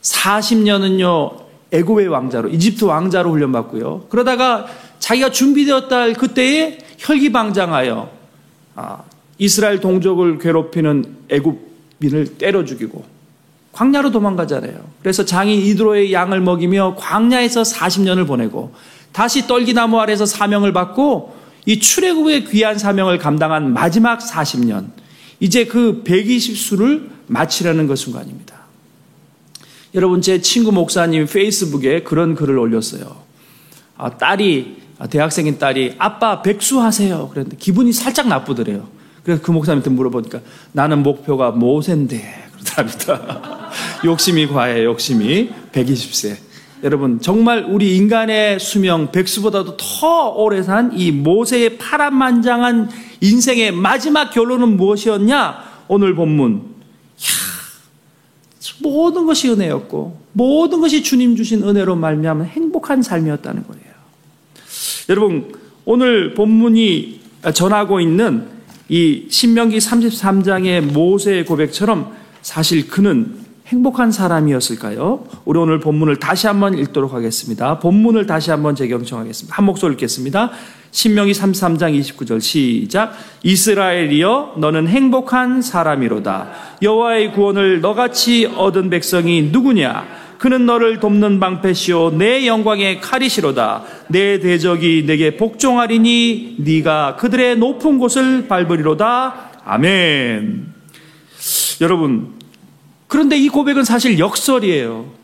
40년은요. 0.02 1.46
애고의 1.72 2.08
왕자로 2.08 2.48
이집트 2.50 2.84
왕자로 2.84 3.30
훈련받고요. 3.30 4.06
그러다가 4.08 4.66
자기가 4.98 5.30
준비되었다 5.30 5.96
할 5.96 6.14
그때에 6.14 6.78
혈기방장하여 6.98 8.10
아, 8.76 9.02
이스라엘 9.38 9.80
동족을 9.80 10.38
괴롭히는 10.38 11.04
애굽인을 11.28 12.38
때려 12.38 12.64
죽이고 12.64 13.04
광야로 13.72 14.10
도망가잖아요. 14.10 14.82
그래서 15.02 15.24
장인 15.24 15.60
이드로의 15.60 16.12
양을 16.12 16.40
먹이며 16.40 16.96
광야에서 16.98 17.62
40년을 17.62 18.26
보내고 18.26 18.74
다시 19.12 19.46
떨기나무 19.46 20.00
아래서 20.00 20.24
사명을 20.24 20.72
받고 20.72 21.36
이 21.66 21.78
출애굽의 21.78 22.46
귀한 22.46 22.78
사명을 22.78 23.18
감당한 23.18 23.72
마지막 23.72 24.20
40년 24.20 24.86
이제 25.40 25.66
그 25.66 26.02
120수를 26.04 27.10
마치려는 27.26 27.86
그 27.86 27.96
순간입니다. 27.96 28.56
여러분 29.94 30.22
제 30.22 30.40
친구 30.40 30.72
목사님 30.72 31.26
페이스북에 31.26 32.02
그런 32.02 32.34
글을 32.34 32.58
올렸어요. 32.58 33.16
아, 33.98 34.10
딸이 34.16 34.76
대학생인 35.10 35.58
딸이 35.58 35.96
아빠 35.98 36.42
백수하세요. 36.42 37.28
그랬는데 37.28 37.56
기분이 37.58 37.92
살짝 37.92 38.28
나쁘더래요. 38.28 38.95
그래서 39.26 39.42
그 39.42 39.50
목사님한테 39.50 39.90
물어보니까 39.90 40.38
나는 40.70 41.02
목표가 41.02 41.50
모세인데 41.50 42.44
그러답니다. 42.52 43.70
욕심이 44.06 44.46
과해 44.46 44.84
욕심이 44.84 45.50
120세. 45.72 46.36
여러분 46.84 47.20
정말 47.20 47.64
우리 47.68 47.96
인간의 47.96 48.60
수명 48.60 49.10
백수보다도 49.10 49.76
더 49.78 50.28
오래 50.28 50.62
산 50.62 50.92
이 50.94 51.10
모세의 51.10 51.76
파란만장한 51.76 52.88
인생의 53.20 53.72
마지막 53.72 54.30
결론은 54.30 54.76
무엇이었냐? 54.76 55.58
오늘 55.88 56.14
본문. 56.14 56.58
야, 56.58 56.62
모든 58.80 59.26
것이 59.26 59.50
은혜였고 59.50 60.20
모든 60.34 60.80
것이 60.80 61.02
주님 61.02 61.34
주신 61.34 61.64
은혜로 61.64 61.96
말미암은 61.96 62.46
행복한 62.46 63.02
삶이었다는 63.02 63.66
거예요. 63.66 63.82
여러분 65.08 65.52
오늘 65.84 66.34
본문이 66.34 67.20
전하고 67.54 67.98
있는 67.98 68.55
이 68.88 69.26
신명기 69.28 69.78
33장의 69.78 70.92
모세의 70.92 71.44
고백처럼 71.44 72.12
사실 72.42 72.86
그는 72.88 73.46
행복한 73.66 74.12
사람이었을까요? 74.12 75.24
우리 75.44 75.58
오늘 75.58 75.80
본문을 75.80 76.20
다시 76.20 76.46
한번 76.46 76.78
읽도록 76.78 77.12
하겠습니다. 77.12 77.80
본문을 77.80 78.26
다시 78.26 78.52
한번 78.52 78.76
재경청하겠습니다. 78.76 79.56
한 79.56 79.64
목소리 79.64 79.94
읽겠습니다. 79.94 80.52
신명기 80.92 81.32
33장 81.32 81.98
29절 81.98 82.40
시작. 82.40 83.12
이스라엘이여 83.42 84.54
너는 84.58 84.86
행복한 84.86 85.62
사람이로다. 85.62 86.50
여호와의 86.80 87.32
구원을 87.32 87.80
너같이 87.80 88.46
얻은 88.46 88.88
백성이 88.88 89.50
누구냐? 89.50 90.25
그는 90.38 90.66
너를 90.66 91.00
돕는 91.00 91.40
방패시오. 91.40 92.12
내 92.16 92.46
영광의 92.46 93.00
칼이시로다. 93.00 93.84
내 94.08 94.38
대적이 94.38 95.04
내게 95.06 95.36
복종하리니 95.36 96.56
네가 96.58 97.16
그들의 97.16 97.58
높은 97.58 97.98
곳을 97.98 98.46
밟으리로다. 98.48 99.50
아멘. 99.64 100.74
여러분 101.80 102.34
그런데 103.06 103.36
이 103.36 103.48
고백은 103.48 103.84
사실 103.84 104.18
역설이에요. 104.18 105.16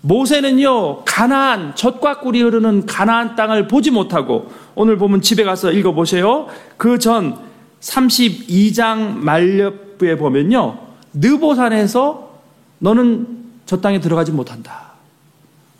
모세는요 0.00 1.04
가나안 1.04 1.74
젖과 1.74 2.20
꿀이 2.20 2.40
흐르는 2.42 2.86
가나안 2.86 3.34
땅을 3.34 3.66
보지 3.66 3.90
못하고 3.90 4.52
오늘 4.74 4.96
보면 4.96 5.22
집에 5.22 5.42
가서 5.42 5.72
읽어보세요. 5.72 6.46
그 6.76 6.98
전 6.98 7.48
32장 7.80 9.18
말렵부에 9.18 10.16
보면요 10.16 10.78
느보산에서 11.12 12.40
너는 12.78 13.47
저 13.68 13.78
땅에 13.82 14.00
들어가지 14.00 14.32
못한다. 14.32 14.92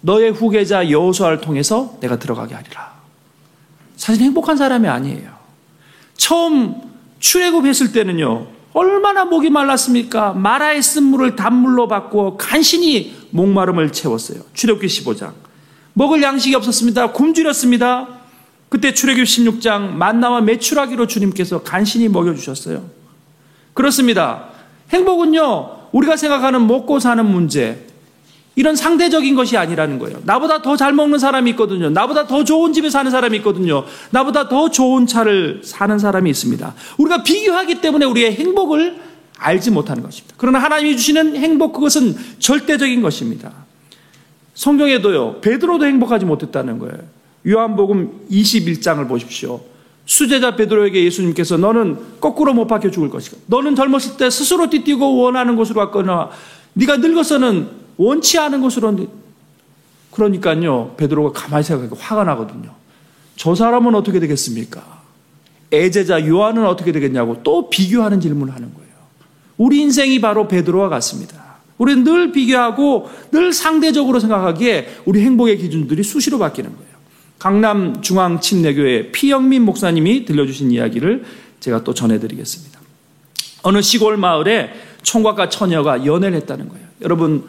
너의 0.03 0.31
후계자 0.31 0.91
여호수아를 0.91 1.41
통해서 1.41 1.97
내가 2.01 2.19
들어가게 2.19 2.55
하리라. 2.55 2.93
사실 3.97 4.23
행복한 4.25 4.59
사람이 4.59 4.87
아니에요. 4.87 5.31
처음 6.15 6.75
출애굽했을 7.19 7.93
때는요. 7.93 8.47
얼마나 8.75 9.25
목이 9.25 9.49
말랐습니까? 9.49 10.35
마라의 10.35 10.83
쓴물을 10.83 11.35
단물로 11.35 11.89
바꾸어 11.89 12.37
간신히 12.37 13.17
목마름을 13.31 13.91
채웠어요. 13.91 14.43
출애굽기 14.53 14.87
15장. 14.87 15.33
먹을 15.95 16.23
양식이 16.23 16.55
없었습니다. 16.57 17.13
굶주렸습니다. 17.13 18.07
그때 18.69 18.93
출애굽 18.93 19.25
16장 19.25 19.93
만나와 19.93 20.43
메추라기로 20.43 21.07
주님께서 21.07 21.63
간신히 21.63 22.11
먹여 22.11 22.35
주셨어요. 22.35 22.85
그렇습니다. 23.73 24.51
행복은요, 24.91 25.78
우리가 25.99 26.17
생각하는 26.17 26.67
먹고 26.67 27.01
사는 27.01 27.25
문제, 27.27 27.85
이런 28.55 28.75
상대적인 28.75 29.35
것이 29.37 29.57
아니라는 29.57 29.99
거예요. 29.99 30.19
나보다 30.25 30.63
더 30.63 30.77
잘 30.77 30.93
먹는 30.93 31.19
사람이 31.19 31.51
있거든요. 31.51 31.91
나보다 31.91 32.27
더 32.27 32.43
좋은 32.43 32.73
집에 32.73 32.91
사는 32.91 33.09
사람이 33.09 33.39
있거든요. 33.39 33.85
나보다 34.11 34.49
더 34.49 34.71
좋은 34.71 35.07
차를 35.07 35.61
사는 35.65 35.99
사람이 35.99 36.29
있습니다. 36.31 36.75
우리가 36.99 37.23
비교하기 37.23 37.81
때문에 37.81 38.07
우리의 38.07 38.35
행복을 38.35 39.01
알지 39.39 39.71
못하는 39.71 40.03
것입니다. 40.03 40.35
그러나 40.39 40.59
하나님이 40.59 40.97
주시는 40.97 41.37
행복 41.37 41.73
그것은 41.73 42.17
절대적인 42.41 43.01
것입니다. 43.03 43.53
성경에도요. 44.55 45.41
베드로도 45.41 45.87
행복하지 45.87 46.25
못했다는 46.25 46.81
거예요. 46.81 46.99
요한복음 47.47 48.27
21장을 48.31 49.07
보십시오. 49.09 49.61
수제자 50.09 50.57
베드로에게 50.57 51.05
예수님께서 51.05 51.59
너는 51.59 52.19
거꾸로 52.19 52.55
못 52.55 52.67
박혀 52.67 52.91
죽을 52.91 53.11
것이다. 53.11 53.37
너는 53.47 53.77
젊었을 53.77 54.17
때 54.17 54.31
스스로 54.31 54.71
뛰뛰고 54.71 55.19
원하는 55.19 55.55
곳으로 55.55 55.81
갔거나 55.81 56.31
네가 56.73 56.97
늙어서는 56.97 57.69
원치 57.99 58.39
않은 58.39 58.63
곳으로 58.63 59.07
그러니까요. 60.11 60.95
베드로가 60.97 61.39
가만히 61.39 61.63
생각하니까 61.63 61.97
화가 62.01 62.25
나거든요. 62.25 62.71
저 63.37 63.55
사람은 63.55 63.95
어떻게 63.95 64.19
되겠습니까? 64.19 64.83
애제자 65.75 66.27
요한은 66.27 66.65
어떻게 66.65 66.91
되겠냐고 66.91 67.43
또 67.43 67.69
비교하는 67.69 68.19
질문을 68.19 68.55
하는 68.55 68.73
거예요. 68.73 68.89
우리 69.59 69.83
인생이 69.83 70.23
바로 70.23 70.49
베드로와 70.49 70.89
같습니다. 70.89 71.59
우리는 71.77 72.03
늘 72.03 72.33
비교하고 72.33 73.11
늘 73.31 73.53
상대적으로 73.53 74.21
생각하기에 74.21 75.03
우리 75.05 75.21
행복의 75.21 75.59
기준들이 75.59 76.03
수시로 76.03 76.39
바뀌는 76.39 76.75
거예요. 76.75 76.98
강남 77.39 78.03
중앙침례교회 78.03 79.13
피영민 79.13 79.63
목사님이 79.63 80.25
들려주신 80.25 80.73
이야기를 80.73 81.25
제가 81.61 81.85
또 81.85 81.95
전해드리겠습니다. 81.95 82.79
어느 83.63 83.81
시골 83.83 84.17
마을에 84.17 84.73
총각과 85.03 85.49
처녀가 85.49 86.05
연애를 86.05 86.37
했다는 86.39 86.69
거예요. 86.69 86.87
여러분 87.03 87.45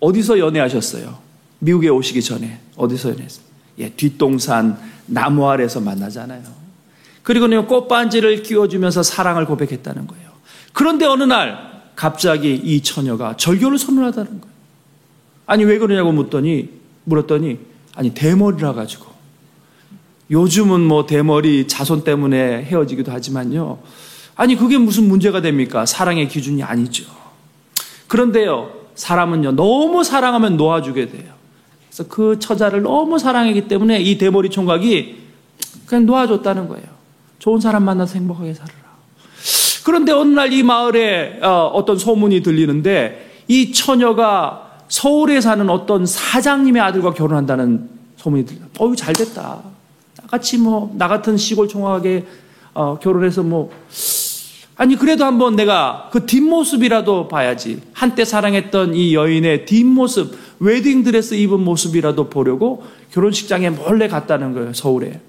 어디서 0.00 0.38
연애하셨어요? 0.38 1.18
미국에 1.58 1.88
오시기 1.88 2.22
전에 2.22 2.60
어디서 2.76 3.10
연애했어요? 3.10 3.44
예, 3.78 3.90
뒷동산 3.90 4.78
나무 5.06 5.48
아래서 5.48 5.80
만나잖아요. 5.80 6.42
그리고는 7.22 7.66
꽃반지를 7.66 8.42
끼워주면서 8.42 9.02
사랑을 9.02 9.46
고백했다는 9.46 10.06
거예요. 10.06 10.30
그런데 10.72 11.06
어느 11.06 11.22
날 11.24 11.82
갑자기 11.94 12.54
이 12.54 12.82
처녀가 12.82 13.36
절교를 13.36 13.78
선언하다는 13.78 14.40
거예요. 14.40 14.52
아니 15.46 15.64
왜 15.64 15.78
그러냐고 15.78 16.12
묻더니 16.12 16.70
물었더니 17.04 17.71
아니 17.94 18.10
대머리라 18.14 18.72
가지고 18.72 19.06
요즘은 20.30 20.80
뭐 20.80 21.04
대머리 21.06 21.68
자손 21.68 22.04
때문에 22.04 22.62
헤어지기도 22.64 23.12
하지만요. 23.12 23.78
아니 24.34 24.56
그게 24.56 24.78
무슨 24.78 25.08
문제가 25.08 25.40
됩니까? 25.42 25.84
사랑의 25.84 26.28
기준이 26.28 26.62
아니죠. 26.62 27.04
그런데요. 28.08 28.72
사람은요. 28.94 29.52
너무 29.52 30.04
사랑하면 30.04 30.56
놓아주게 30.56 31.08
돼요. 31.10 31.32
그래서 31.88 32.08
그 32.08 32.38
처자를 32.38 32.82
너무 32.82 33.18
사랑하기 33.18 33.68
때문에 33.68 34.00
이 34.00 34.16
대머리 34.16 34.48
총각이 34.48 35.22
그냥 35.84 36.06
놓아줬다는 36.06 36.68
거예요. 36.68 36.86
좋은 37.38 37.60
사람 37.60 37.84
만나서 37.84 38.14
행복하게 38.14 38.54
살아라. 38.54 38.82
그런데 39.84 40.12
어느 40.12 40.30
날 40.30 40.52
이 40.52 40.62
마을에 40.62 41.40
어, 41.42 41.70
어떤 41.74 41.98
소문이 41.98 42.42
들리는데 42.42 43.42
이 43.48 43.72
처녀가 43.72 44.71
서울에 44.92 45.40
사는 45.40 45.70
어떤 45.70 46.04
사장님의 46.04 46.82
아들과 46.82 47.14
결혼한다는 47.14 47.88
소문이 48.16 48.44
들려. 48.44 48.60
어유 48.78 48.94
잘 48.94 49.14
됐다. 49.14 49.62
나같이 50.20 50.58
뭐 50.58 50.90
나 50.98 51.08
같은 51.08 51.38
시골 51.38 51.66
총각에 51.66 52.26
어, 52.74 52.98
결혼해서 52.98 53.42
뭐 53.42 53.70
아니 54.76 54.96
그래도 54.96 55.24
한번 55.24 55.56
내가 55.56 56.10
그 56.12 56.26
뒷모습이라도 56.26 57.28
봐야지. 57.28 57.80
한때 57.94 58.26
사랑했던 58.26 58.94
이 58.94 59.14
여인의 59.14 59.64
뒷모습, 59.64 60.36
웨딩 60.60 61.04
드레스 61.04 61.36
입은 61.36 61.60
모습이라도 61.60 62.28
보려고 62.28 62.84
결혼식장에 63.12 63.70
몰래 63.70 64.08
갔다는 64.08 64.52
거예요. 64.52 64.74
서울에. 64.74 65.20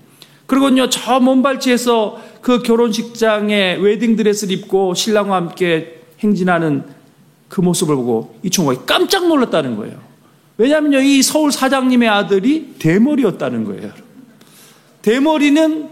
그리고요 0.45 0.89
저 0.89 1.21
먼발치에서 1.21 2.19
그 2.41 2.61
결혼식장에 2.63 3.75
웨딩 3.75 4.17
드레스를 4.17 4.53
입고 4.57 4.93
신랑과 4.93 5.37
함께 5.37 6.01
행진하는 6.19 6.83
그 7.47 7.61
모습을 7.61 7.95
보고 7.95 8.35
이 8.43 8.49
총각이 8.49 8.81
깜짝 8.85 9.27
놀랐다는 9.27 9.75
거예요. 9.75 9.99
왜냐하면요, 10.57 10.99
이 10.99 11.21
서울 11.21 11.51
사장님의 11.51 12.09
아들이 12.09 12.75
대머리였다는 12.79 13.63
거예요. 13.65 13.91
대머리는 15.01 15.89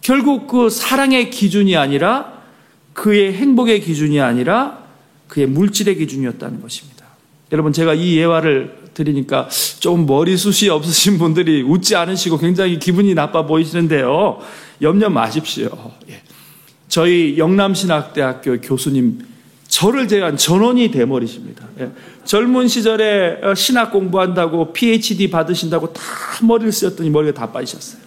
결국 0.00 0.46
그 0.46 0.70
사랑의 0.70 1.30
기준이 1.30 1.76
아니라 1.76 2.32
그의 2.92 3.34
행복의 3.34 3.80
기준이 3.80 4.20
아니라 4.20 4.84
그의 5.28 5.46
물질의 5.46 5.96
기준이었다는 5.96 6.60
것입니다. 6.60 7.04
여러분, 7.52 7.72
제가 7.72 7.94
이 7.94 8.16
예화를 8.16 8.78
드리니까 8.94 9.48
좀 9.78 10.06
머리숱이 10.06 10.70
없으신 10.70 11.18
분들이 11.18 11.62
웃지 11.62 11.94
않으시고 11.94 12.38
굉장히 12.38 12.78
기분이 12.78 13.14
나빠 13.14 13.46
보이시는데요. 13.46 14.40
염려 14.82 15.08
마십시오. 15.08 15.70
예. 16.10 16.20
저희 16.88 17.36
영남신학대학교 17.38 18.60
교수님 18.60 19.20
저를 19.68 20.08
제한 20.08 20.36
전원이 20.36 20.90
대머리십니다. 20.90 21.66
예. 21.80 21.90
젊은 22.24 22.68
시절에 22.68 23.38
어, 23.42 23.54
신학 23.54 23.92
공부한다고 23.92 24.72
PhD 24.72 25.30
받으신다고 25.30 25.92
다 25.92 26.02
머리를 26.42 26.72
쓰였더니 26.72 27.10
머리가 27.10 27.38
다 27.38 27.52
빠지셨어요. 27.52 28.00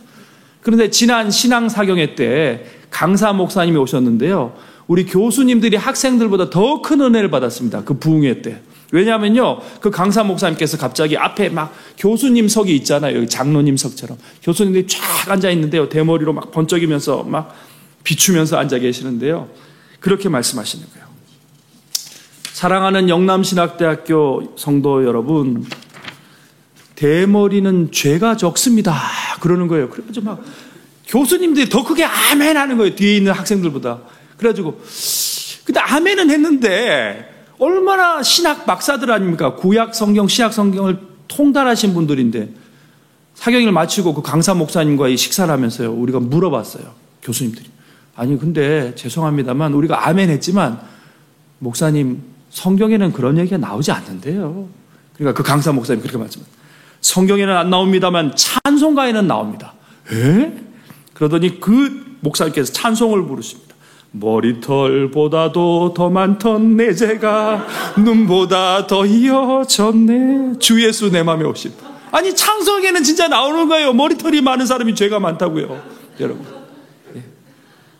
그런데 0.62 0.90
지난 0.90 1.32
신앙 1.32 1.70
사경회 1.70 2.16
때 2.16 2.66
강사 2.90 3.32
목사님이 3.32 3.78
오셨는데요. 3.78 4.54
우리 4.88 5.06
교수님들이 5.06 5.78
학생들보다 5.78 6.50
더 6.50 6.82
큰 6.82 7.00
은혜를 7.02 7.30
받았습니다. 7.30 7.84
그 7.84 7.94
부흥회 7.96 8.42
때. 8.42 8.62
왜냐하면요, 8.92 9.60
그 9.80 9.90
강사 9.90 10.22
목사님께서 10.24 10.78
갑자기 10.78 11.16
앞에 11.18 11.48
막 11.50 11.74
교수님 11.98 12.50
석이 12.50 12.76
있잖아요. 12.78 13.16
여기 13.16 13.28
장로님 13.28 13.78
석처럼. 13.78 14.18
교수님들이 14.44 14.86
쫙 14.88 15.32
앉아 15.32 15.50
있는데요. 15.52 15.88
대머리로 15.88 16.34
막 16.34 16.52
번쩍이면서 16.52 17.24
막 17.24 17.56
비추면서 18.04 18.58
앉아 18.58 18.80
계시는데요. 18.80 19.48
그렇게 20.02 20.28
말씀하시는 20.28 20.86
거예요. 20.94 21.11
사랑하는 22.62 23.10
영남신학대학교 23.10 24.54
성도 24.56 25.04
여러분, 25.04 25.66
대머리는 26.94 27.92
죄가 27.92 28.38
적습니다. 28.38 28.96
그러는 29.40 29.68
거예요. 29.68 29.90
그래가지고 29.90 30.26
막 30.28 30.44
교수님들이 31.08 31.70
더 31.70 31.84
크게 31.84 32.04
아멘 32.04 32.58
하는 32.58 32.78
거예요. 32.78 32.96
뒤에 32.96 33.18
있는 33.18 33.32
학생들보다. 33.32 34.02
그래가지고, 34.38 34.80
근데 35.66 35.80
아멘은 35.80 36.30
했는데, 36.30 37.48
얼마나 37.58 38.22
신학 38.22 38.68
박사들 38.68 39.12
아닙니까? 39.12 39.56
구약 39.56 39.96
성경, 39.96 40.28
신약 40.28 40.54
성경을 40.54 41.00
통달하신 41.30 41.96
분들인데, 41.96 42.54
사경을 43.34 43.72
마치고 43.72 44.14
그 44.14 44.22
강사 44.22 44.54
목사님과의 44.54 45.18
식사를 45.18 45.52
하면서요. 45.52 45.94
우리가 45.94 46.20
물어봤어요. 46.20 46.94
교수님들이. 47.24 47.66
아니, 48.16 48.38
근데 48.38 48.94
죄송합니다만, 48.94 49.74
우리가 49.74 50.08
아멘 50.08 50.30
했지만, 50.30 50.80
목사님, 51.58 52.31
성경에는 52.52 53.12
그런 53.14 53.38
얘기가 53.38 53.58
나오지 53.58 53.92
않는데요. 53.92 54.68
그러니까 55.16 55.42
그 55.42 55.48
강사 55.48 55.72
목사님 55.72 56.02
그렇게 56.02 56.18
말씀합니다. 56.18 56.58
성경에는 57.02 57.56
안 57.56 57.70
나옵니다만 57.70 58.34
찬송가에는 58.36 59.26
나옵니다. 59.26 59.74
에? 60.12 60.54
그러더니 61.14 61.60
그 61.60 62.18
목사님께서 62.20 62.72
찬송을 62.74 63.26
부르십니다. 63.26 63.76
머리털보다도 64.12 65.94
더 65.96 66.10
많던 66.10 66.76
내 66.76 66.94
죄가 66.94 67.66
눈보다 67.98 68.86
더 68.86 69.06
이어졌네. 69.06 70.60
주 70.60 70.84
예수 70.86 71.10
내 71.12 71.24
맘에 71.24 71.44
오십다. 71.44 71.90
아니 72.12 72.36
창성에는 72.36 73.04
진짜 73.04 73.30
나오는 73.30 73.70
거예요. 73.70 73.94
머리털이 73.94 74.42
많은 74.42 74.66
사람이 74.66 74.96
죄가 74.96 75.20
많다고요. 75.20 75.82
여러분. 76.20 76.46
예. 77.16 77.24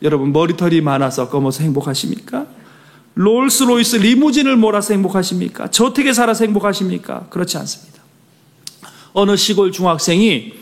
여러분 0.02 0.34
머리털이 0.34 0.82
많아서 0.82 1.30
검어서 1.30 1.64
행복하십니까? 1.64 2.46
롤스로이스 3.16 3.98
리무진을 3.98 4.56
몰아서 4.56 4.94
행복하십니까? 4.94 5.70
저택에 5.70 6.14
살아서 6.14 6.46
행복하십니까? 6.46 7.28
그렇지 7.30 7.58
않습니다. 7.58 8.02
어느 9.14 9.36
시골 9.36 9.72
중학생이 9.72 10.54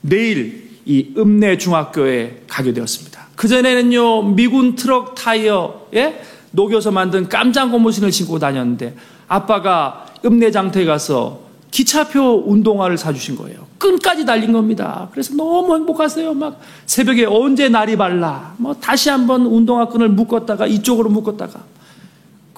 내일 0.00 0.70
이 0.86 1.12
읍내 1.16 1.58
중학교에 1.58 2.44
가게 2.48 2.72
되었습니다. 2.72 3.20
그전에는요, 3.36 4.34
미군 4.34 4.74
트럭 4.74 5.14
타이어에 5.14 6.22
녹여서 6.52 6.90
만든 6.90 7.28
깜장 7.28 7.70
고무신을 7.70 8.12
신고 8.12 8.38
다녔는데 8.38 8.96
아빠가 9.28 10.06
읍내 10.24 10.50
장터에 10.50 10.84
가서 10.84 11.40
기차표 11.70 12.42
운동화를 12.46 12.98
사주신 12.98 13.36
거예요. 13.36 13.66
끈까지 13.78 14.26
달린 14.26 14.52
겁니다. 14.52 15.08
그래서 15.12 15.34
너무 15.34 15.76
행복하세요. 15.76 16.34
막 16.34 16.60
새벽에 16.86 17.24
언제 17.24 17.68
날이 17.68 17.96
발라. 17.96 18.54
뭐 18.58 18.74
다시 18.74 19.08
한번 19.08 19.46
운동화 19.46 19.88
끈을 19.88 20.08
묶었다가 20.08 20.66
이쪽으로 20.66 21.10
묶었다가. 21.10 21.60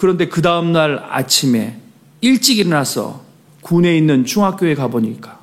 그런데 0.02 0.26
그 0.26 0.42
다음날 0.42 1.06
아침에 1.10 1.76
일찍 2.22 2.58
일어나서 2.58 3.22
군에 3.60 3.96
있는 3.96 4.24
중학교에 4.24 4.74
가보니까 4.74 5.38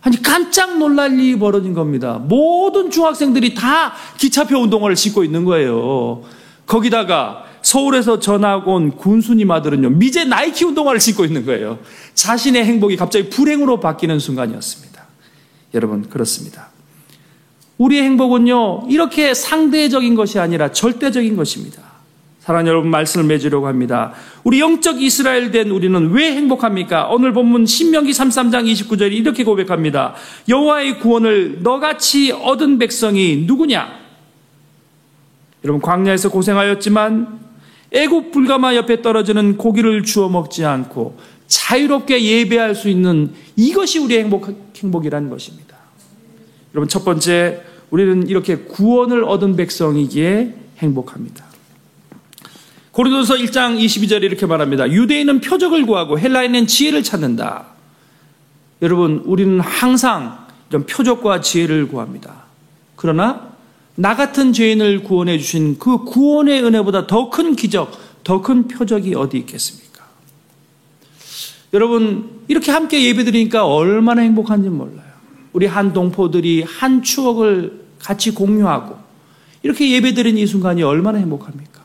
아니 0.00 0.20
깜짝 0.20 0.78
놀랄 0.78 1.12
일이 1.12 1.38
벌어진 1.38 1.74
겁니다. 1.74 2.18
모든 2.18 2.90
중학생들이 2.90 3.54
다 3.54 3.92
기차표 4.18 4.58
운동화를 4.58 4.96
신고 4.96 5.22
있는 5.22 5.44
거예요. 5.44 6.24
거기다가 6.66 7.44
서울에서 7.62 8.18
전학 8.18 8.66
온 8.66 8.96
군수님 8.96 9.48
아들은요, 9.52 9.90
미제 9.90 10.24
나이키 10.24 10.64
운동화를 10.64 10.98
신고 10.98 11.24
있는 11.24 11.46
거예요. 11.46 11.78
자신의 12.14 12.64
행복이 12.64 12.96
갑자기 12.96 13.30
불행으로 13.30 13.78
바뀌는 13.78 14.18
순간이었습니다. 14.18 15.04
여러분, 15.74 16.08
그렇습니다. 16.08 16.70
우리의 17.78 18.02
행복은요, 18.02 18.88
이렇게 18.90 19.34
상대적인 19.34 20.16
것이 20.16 20.40
아니라 20.40 20.72
절대적인 20.72 21.36
것입니다. 21.36 21.83
사랑하는 22.44 22.68
여러분, 22.68 22.90
말씀을 22.90 23.24
맺으려고 23.24 23.68
합니다. 23.68 24.12
우리 24.42 24.60
영적 24.60 25.00
이스라엘 25.00 25.50
된 25.50 25.70
우리는 25.70 26.10
왜 26.10 26.32
행복합니까? 26.32 27.08
오늘 27.08 27.32
본문 27.32 27.64
신명기 27.64 28.12
33장 28.12 28.70
29절이 28.70 29.12
이렇게 29.12 29.44
고백합니다. 29.44 30.14
여호와의 30.46 30.98
구원을 30.98 31.62
너같이 31.62 32.32
얻은 32.32 32.78
백성이 32.78 33.44
누구냐? 33.46 33.88
여러분 35.64 35.80
광야에서 35.80 36.28
고생하였지만 36.28 37.40
애굽 37.90 38.30
불가마 38.30 38.74
옆에 38.74 39.00
떨어지는 39.00 39.56
고기를 39.56 40.02
주워 40.02 40.28
먹지 40.28 40.66
않고 40.66 41.16
자유롭게 41.46 42.22
예배할 42.22 42.74
수 42.74 42.90
있는 42.90 43.32
이것이 43.56 44.00
우리의 44.00 44.24
행복, 44.24 44.54
행복이라는 44.76 45.30
것입니다. 45.30 45.78
여러분, 46.74 46.90
첫 46.90 47.06
번째, 47.06 47.62
우리는 47.90 48.28
이렇게 48.28 48.56
구원을 48.56 49.24
얻은 49.24 49.56
백성이기에 49.56 50.54
행복합니다. 50.80 51.53
고린도서 52.94 53.34
1장 53.34 53.76
22절에 53.76 54.22
이렇게 54.22 54.46
말합니다. 54.46 54.88
유대인은 54.88 55.40
표적을 55.40 55.84
구하고 55.84 56.16
헬라인은 56.16 56.68
지혜를 56.68 57.02
찾는다. 57.02 57.66
여러분, 58.82 59.20
우리는 59.24 59.58
항상 59.58 60.46
이런 60.70 60.86
표적과 60.86 61.40
지혜를 61.40 61.88
구합니다. 61.88 62.44
그러나 62.94 63.48
나 63.96 64.14
같은 64.14 64.52
죄인을 64.52 65.02
구원해 65.02 65.38
주신 65.38 65.76
그 65.80 66.04
구원의 66.04 66.62
은혜보다 66.64 67.08
더 67.08 67.30
큰 67.30 67.56
기적, 67.56 67.90
더 68.22 68.40
큰 68.40 68.68
표적이 68.68 69.16
어디 69.16 69.38
있겠습니까? 69.38 70.04
여러분, 71.72 72.42
이렇게 72.46 72.70
함께 72.70 73.04
예배 73.04 73.24
드리니까 73.24 73.66
얼마나 73.66 74.22
행복한지 74.22 74.68
몰라요. 74.68 75.02
우리 75.52 75.66
한 75.66 75.92
동포들이 75.92 76.62
한 76.62 77.02
추억을 77.02 77.86
같이 77.98 78.30
공유하고 78.30 78.96
이렇게 79.64 79.90
예배 79.90 80.14
드리는 80.14 80.40
이 80.40 80.46
순간이 80.46 80.84
얼마나 80.84 81.18
행복합니까? 81.18 81.83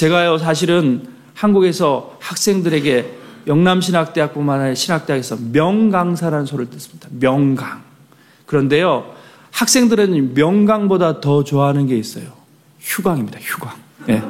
제가요, 0.00 0.38
사실은 0.38 1.06
한국에서 1.34 2.16
학생들에게 2.20 3.18
영남신학대학뿐만 3.46 4.60
아니라 4.60 4.74
신학대학에서 4.74 5.36
명강사라는 5.52 6.46
소리를 6.46 6.70
듣습니다. 6.70 7.08
명강. 7.10 7.82
그런데요, 8.46 9.12
학생들은 9.50 10.32
명강보다 10.32 11.20
더 11.20 11.44
좋아하는 11.44 11.86
게 11.86 11.98
있어요. 11.98 12.24
휴강입니다. 12.80 13.40
휴강. 13.42 13.74
네. 14.06 14.22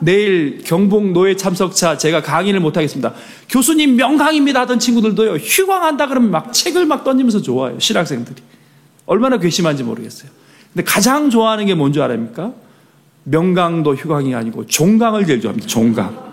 내일 0.00 0.62
경북 0.62 1.10
노예 1.12 1.34
참석차 1.34 1.96
제가 1.96 2.20
강의를 2.20 2.60
못 2.60 2.76
하겠습니다. 2.76 3.14
교수님 3.48 3.96
명강입니다 3.96 4.60
하던 4.60 4.78
친구들도요. 4.78 5.36
휴강한다 5.36 6.08
그러면 6.08 6.30
막 6.30 6.52
책을 6.52 6.84
막 6.84 7.04
던지면서 7.04 7.40
좋아해요. 7.40 7.80
실학생들이. 7.80 8.42
얼마나 9.06 9.38
괘씸한지 9.38 9.82
모르겠어요. 9.82 10.30
근데 10.74 10.84
가장 10.84 11.30
좋아하는 11.30 11.64
게 11.64 11.74
뭔지 11.74 12.02
알아닙니까? 12.02 12.52
명강도 13.28 13.94
휴강이 13.94 14.34
아니고 14.34 14.66
종강을 14.66 15.26
제일 15.26 15.40
좋아합니다. 15.40 15.66
종강. 15.66 16.26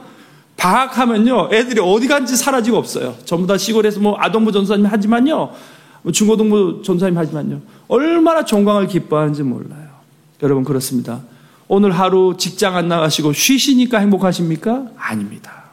방학하면요. 0.57 1.49
애들이 1.51 1.81
어디 1.81 2.07
간지 2.07 2.37
사라지고 2.37 2.77
없어요. 2.77 3.15
전부 3.25 3.47
다 3.47 3.57
시골에서 3.57 3.99
뭐 3.99 4.15
아동부 4.19 4.51
전사님 4.51 4.85
하지만요. 4.85 5.51
뭐 6.03 6.11
중고등부 6.11 6.83
전사님 6.85 7.17
하지만요. 7.17 7.61
얼마나 7.87 8.45
종강을 8.45 8.87
기뻐하는지 8.87 9.41
몰라요. 9.41 9.87
여러분 10.43 10.63
그렇습니다. 10.63 11.21
오늘 11.67 11.91
하루 11.91 12.35
직장 12.37 12.75
안 12.75 12.87
나가시고 12.87 13.33
쉬시니까 13.33 13.97
행복하십니까? 13.97 14.85
아닙니다. 14.95 15.63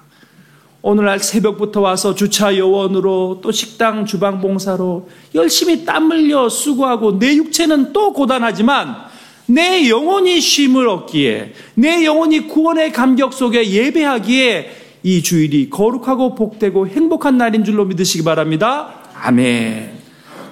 오늘날 0.81 1.19
새벽부터 1.19 1.83
와서 1.83 2.15
주차 2.15 2.57
요원으로 2.57 3.41
또 3.43 3.53
식당 3.53 4.07
주방 4.07 4.41
봉사로 4.41 5.11
열심히 5.35 5.85
땀 5.85 6.11
흘려 6.11 6.49
수고하고 6.49 7.19
내 7.19 7.37
육체는 7.37 7.93
또 7.93 8.15
고단하지만 8.15 9.10
내 9.51 9.89
영혼이 9.89 10.41
쉼을 10.41 10.89
얻기에 10.89 11.53
내 11.75 12.05
영혼이 12.05 12.47
구원의 12.47 12.93
감격 12.93 13.33
속에 13.33 13.69
예배하기에 13.71 14.71
이 15.03 15.23
주일이 15.23 15.71
거룩하고 15.71 16.35
복되고 16.35 16.87
행복한 16.87 17.39
날인 17.39 17.65
줄로 17.65 17.85
믿으시기 17.85 18.23
바랍니다. 18.23 18.95
아멘. 19.15 19.91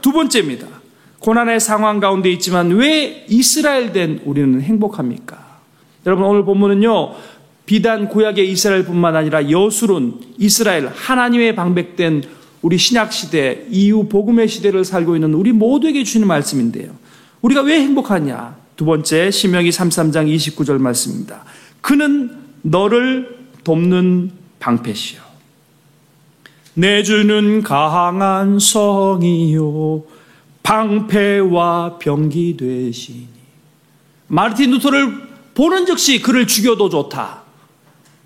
두 0.00 0.12
번째입니다. 0.12 0.66
고난의 1.20 1.60
상황 1.60 2.00
가운데 2.00 2.30
있지만 2.32 2.70
왜 2.70 3.24
이스라엘 3.28 3.92
된 3.92 4.20
우리는 4.24 4.60
행복합니까? 4.60 5.60
여러분 6.06 6.24
오늘 6.24 6.44
본문은요. 6.44 7.14
비단 7.66 8.08
구약의 8.08 8.50
이스라엘뿐만 8.50 9.14
아니라 9.14 9.50
여술은 9.50 10.14
이스라엘 10.38 10.86
하나님의 10.88 11.54
방백된 11.54 12.24
우리 12.62 12.78
신약 12.78 13.12
시대 13.12 13.66
이후 13.70 14.08
복음의 14.08 14.48
시대를 14.48 14.84
살고 14.84 15.16
있는 15.16 15.34
우리 15.34 15.52
모두에게 15.52 16.02
주시는 16.02 16.26
말씀인데요. 16.26 16.92
우리가 17.42 17.60
왜 17.60 17.80
행복하냐? 17.80 18.67
두 18.78 18.84
번째 18.84 19.32
신명기 19.32 19.70
33장 19.70 20.32
29절 20.32 20.78
말씀입니다. 20.78 21.44
그는 21.80 22.30
너를 22.62 23.36
돕는 23.64 24.30
방패시요. 24.60 25.20
내 26.74 27.02
주는 27.02 27.64
강한 27.64 28.60
성이요 28.60 30.04
방패와 30.62 31.98
병기 31.98 32.56
되시니 32.56 33.26
마르틴 34.28 34.70
루터를 34.70 35.26
보는 35.54 35.84
즉시 35.84 36.22
그를 36.22 36.46
죽여도 36.46 36.88
좋다. 36.88 37.42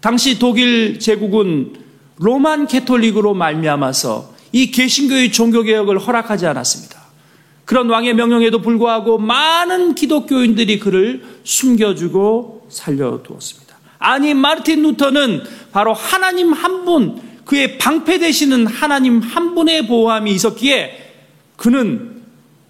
당시 0.03 0.39
독일 0.39 0.99
제국은 0.99 1.77
로만 2.19 2.67
캐톨릭으로 2.67 3.33
말미암아서 3.33 4.35
이 4.53 4.71
개신교의 4.71 5.33
종교 5.33 5.63
개혁을 5.63 5.99
허락하지 5.99 6.47
않았습니다. 6.47 7.02
그런 7.65 7.89
왕의 7.89 8.15
명령에도 8.15 8.61
불구하고 8.61 9.19
많은 9.19 9.95
기독교인들이 9.95 10.79
그를 10.79 11.23
숨겨주고 11.45 12.67
살려두었습니다. 12.69 13.77
아니 13.99 14.35
마르틴 14.35 14.83
루터는 14.83 15.43
바로 15.71 15.93
하나님 15.93 16.53
한 16.53 16.85
분, 16.85 17.21
그의 17.45 17.79
방패 17.79 18.19
되시는 18.19 18.67
하나님 18.67 19.21
한 19.21 19.55
분의 19.55 19.87
보호함이 19.87 20.33
있었기에 20.33 21.13
그는 21.57 22.23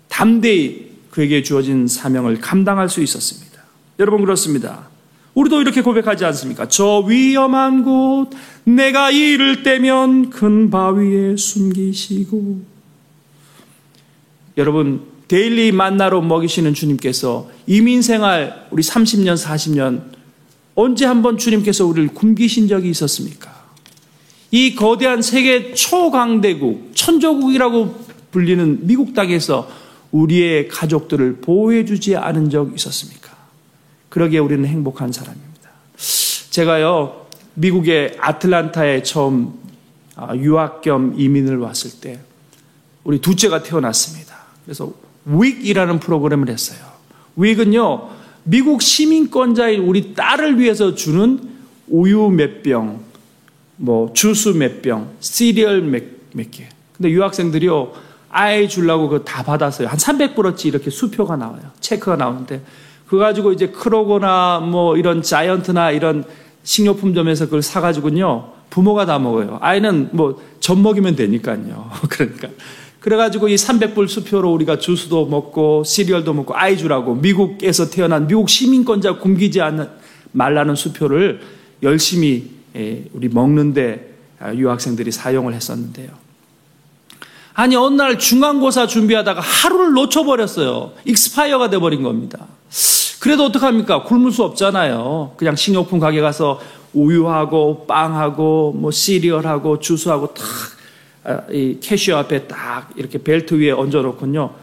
담대히 0.09 0.92
그에게 1.11 1.42
주어진 1.42 1.87
사명을 1.87 2.40
감당할 2.40 2.88
수 2.88 3.02
있었습니다. 3.02 3.62
여러분 3.98 4.20
그렇습니다. 4.20 4.88
우리도 5.35 5.62
이렇게 5.62 5.81
고백하지 5.81 6.24
않습니까? 6.26 6.68
저 6.68 6.98
위험한 7.07 7.85
곳 7.85 8.31
내가 8.64 9.11
이를 9.11 9.62
때면 9.62 10.31
큰 10.31 10.70
바위에 10.70 11.37
숨기시고 11.37 12.71
여러분 14.56 15.06
데일리 15.28 15.72
만나로 15.72 16.20
먹이시는 16.22 16.74
주님께서 16.74 17.50
이민 17.66 18.02
생활 18.02 18.66
우리 18.70 18.82
30년 18.82 19.36
40년 19.36 20.02
언제 20.74 21.06
한번 21.06 21.38
주님께서 21.38 21.86
우리를 21.86 22.08
굶기신 22.14 22.68
적이 22.68 22.90
있었습니까? 22.90 23.62
이 24.50 24.74
거대한 24.74 25.22
세계 25.22 25.72
초강대국 25.72 26.92
천조국이라고 26.94 28.04
불리는 28.30 28.86
미국 28.86 29.14
땅에서 29.14 29.70
우리의 30.10 30.68
가족들을 30.68 31.40
보호해 31.40 31.84
주지 31.84 32.16
않은 32.16 32.50
적 32.50 32.74
있었습니까? 32.74 33.34
그러기에 34.10 34.38
우리는 34.38 34.66
행복한 34.66 35.10
사람입니다. 35.10 35.70
제가요, 36.50 37.26
미국의 37.54 38.16
아틀란타에 38.18 39.02
처음 39.02 39.54
아, 40.14 40.36
유학 40.36 40.82
겸 40.82 41.14
이민을 41.16 41.56
왔을 41.58 42.00
때 42.00 42.20
우리 43.04 43.20
둘째가 43.20 43.62
태어났습니다. 43.62 44.41
그래서 44.64 44.92
윅이라는 45.27 46.01
프로그램을 46.01 46.48
했어요. 46.48 46.79
윅은요, 47.37 48.09
미국 48.44 48.83
시민권자인 48.83 49.83
우리 49.83 50.14
딸을 50.14 50.59
위해서 50.59 50.94
주는 50.94 51.40
우유 51.88 52.29
몇 52.29 52.62
병, 52.62 53.01
뭐 53.77 54.12
주스 54.12 54.48
몇 54.51 54.83
병, 54.83 55.11
시리얼 55.20 55.83
몇, 55.83 56.03
몇 56.35 56.51
개. 56.51 56.68
근데 56.96 57.11
유학생들이요, 57.11 57.92
아이 58.31 58.68
주려고 58.68 59.09
그 59.09 59.25
다 59.25 59.42
받았어요. 59.42 59.88
한 59.88 59.98
300불어치 59.98 60.66
이렇게 60.66 60.90
수표가 60.90 61.37
나와요. 61.37 61.62
체크가 61.81 62.16
나오는데. 62.16 62.62
그거 63.07 63.18
가지고 63.18 63.53
이제 63.53 63.68
크로거나 63.68 64.61
뭐 64.61 64.96
이런 64.96 65.22
자이언트나 65.22 65.90
이런 65.90 66.25
식료품점에서 66.62 67.44
그걸 67.46 67.61
사가지고요. 67.61 68.53
부모가 68.70 69.05
다 69.05 69.18
먹어요. 69.18 69.59
아이는 69.61 70.09
뭐 70.12 70.40
젖 70.61 70.79
먹이면 70.79 71.16
되니까요. 71.16 71.90
그러니까. 72.09 72.48
그래가지고 73.02 73.48
이 73.48 73.56
300불 73.56 74.08
수표로 74.08 74.52
우리가 74.52 74.78
주스도 74.78 75.26
먹고 75.26 75.82
시리얼도 75.84 76.34
먹고 76.34 76.56
아이 76.56 76.78
주라고 76.78 77.16
미국에서 77.16 77.90
태어난 77.90 78.28
미국 78.28 78.48
시민권자 78.48 79.18
굶기지 79.18 79.60
말라는 80.30 80.76
수표를 80.76 81.40
열심히 81.82 82.50
예, 82.76 83.04
우리 83.12 83.28
먹는데 83.28 84.14
아, 84.38 84.54
유학생들이 84.54 85.10
사용을 85.10 85.52
했었는데요. 85.52 86.10
아니 87.54 87.74
어느 87.76 87.96
날 87.96 88.18
중간고사 88.18 88.86
준비하다가 88.86 89.40
하루를 89.40 89.92
놓쳐버렸어요. 89.92 90.92
익스파이어가 91.04 91.70
돼버린 91.70 92.02
겁니다. 92.02 92.46
그래도 93.20 93.44
어떡합니까? 93.46 94.04
굶을 94.04 94.30
수 94.30 94.44
없잖아요. 94.44 95.34
그냥 95.36 95.56
식료품 95.56 95.98
가게 95.98 96.20
가서 96.20 96.60
우유하고 96.94 97.86
빵하고 97.86 98.72
뭐 98.72 98.90
시리얼하고 98.92 99.80
주스하고 99.80 100.34
탁 100.34 100.44
아, 100.44 100.82
이 101.50 101.78
cashier 101.81 102.16
앞에 102.18 102.48
딱 102.48 102.90
이렇게 102.96 103.18
벨트 103.18 103.54
위에 103.54 103.70
얹어놓군요. 103.70 104.54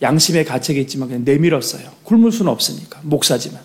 양심의 0.00 0.44
가책이 0.44 0.80
있지만 0.82 1.08
그냥 1.08 1.24
내밀었어요. 1.24 1.90
굶을 2.04 2.30
수는 2.30 2.52
없으니까 2.52 3.00
목사지만. 3.02 3.60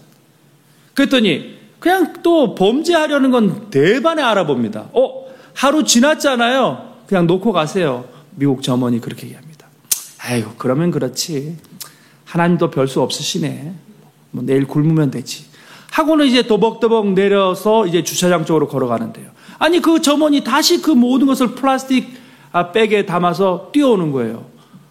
그랬더니 0.96 1.60
그냥 1.80 2.14
또 2.24 2.56
범죄하려는 2.56 3.30
건 3.32 3.70
대반에 3.70 4.22
알아봅니다. 4.24 4.90
어 4.94 5.26
하루 5.54 5.84
지났잖아요. 5.84 6.94
그냥 7.08 7.28
놓고 7.28 7.52
가세요. 7.52 8.06
미국 8.32 8.64
점원이 8.64 9.00
그렇게 9.02 9.26
얘기합니다. 9.28 9.68
아이고 10.20 10.54
그러면 10.58 10.90
그렇지. 10.90 11.58
하나님도 12.26 12.72
별 12.72 12.88
수 12.88 13.02
없으시네. 13.02 13.74
뭐 14.32 14.44
내일 14.44 14.66
굶으면 14.66 15.12
되지. 15.12 15.46
하고는 15.92 16.26
이제 16.26 16.42
도벅도벅 16.48 17.14
내려서 17.14 17.86
이제 17.86 18.04
주차장 18.04 18.46
쪽으로 18.46 18.68
걸어가는데요. 18.68 19.30
아니 19.64 19.80
그 19.80 20.02
점원이 20.02 20.44
다시 20.44 20.82
그 20.82 20.92
모든 20.92 21.26
것을 21.26 21.56
플라스틱 21.56 22.10
아, 22.52 22.74
백에 22.74 23.06
담아서 23.06 23.70
뛰어오는 23.72 24.12
거예요. 24.12 24.46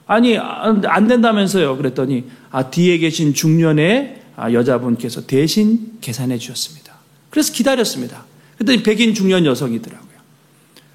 아니 0.06 0.38
안 0.38 1.06
된다면서요. 1.06 1.76
그랬더니 1.76 2.24
아, 2.50 2.70
뒤에 2.70 2.96
계신 2.96 3.34
중년의 3.34 4.22
아, 4.34 4.50
여자분께서 4.50 5.26
대신 5.26 5.98
계산해 6.00 6.38
주셨습니다. 6.38 6.94
그래서 7.28 7.52
기다렸습니다. 7.52 8.24
그랬더니 8.56 8.82
백인 8.82 9.12
중년 9.12 9.44
여성이더라고요. 9.44 10.08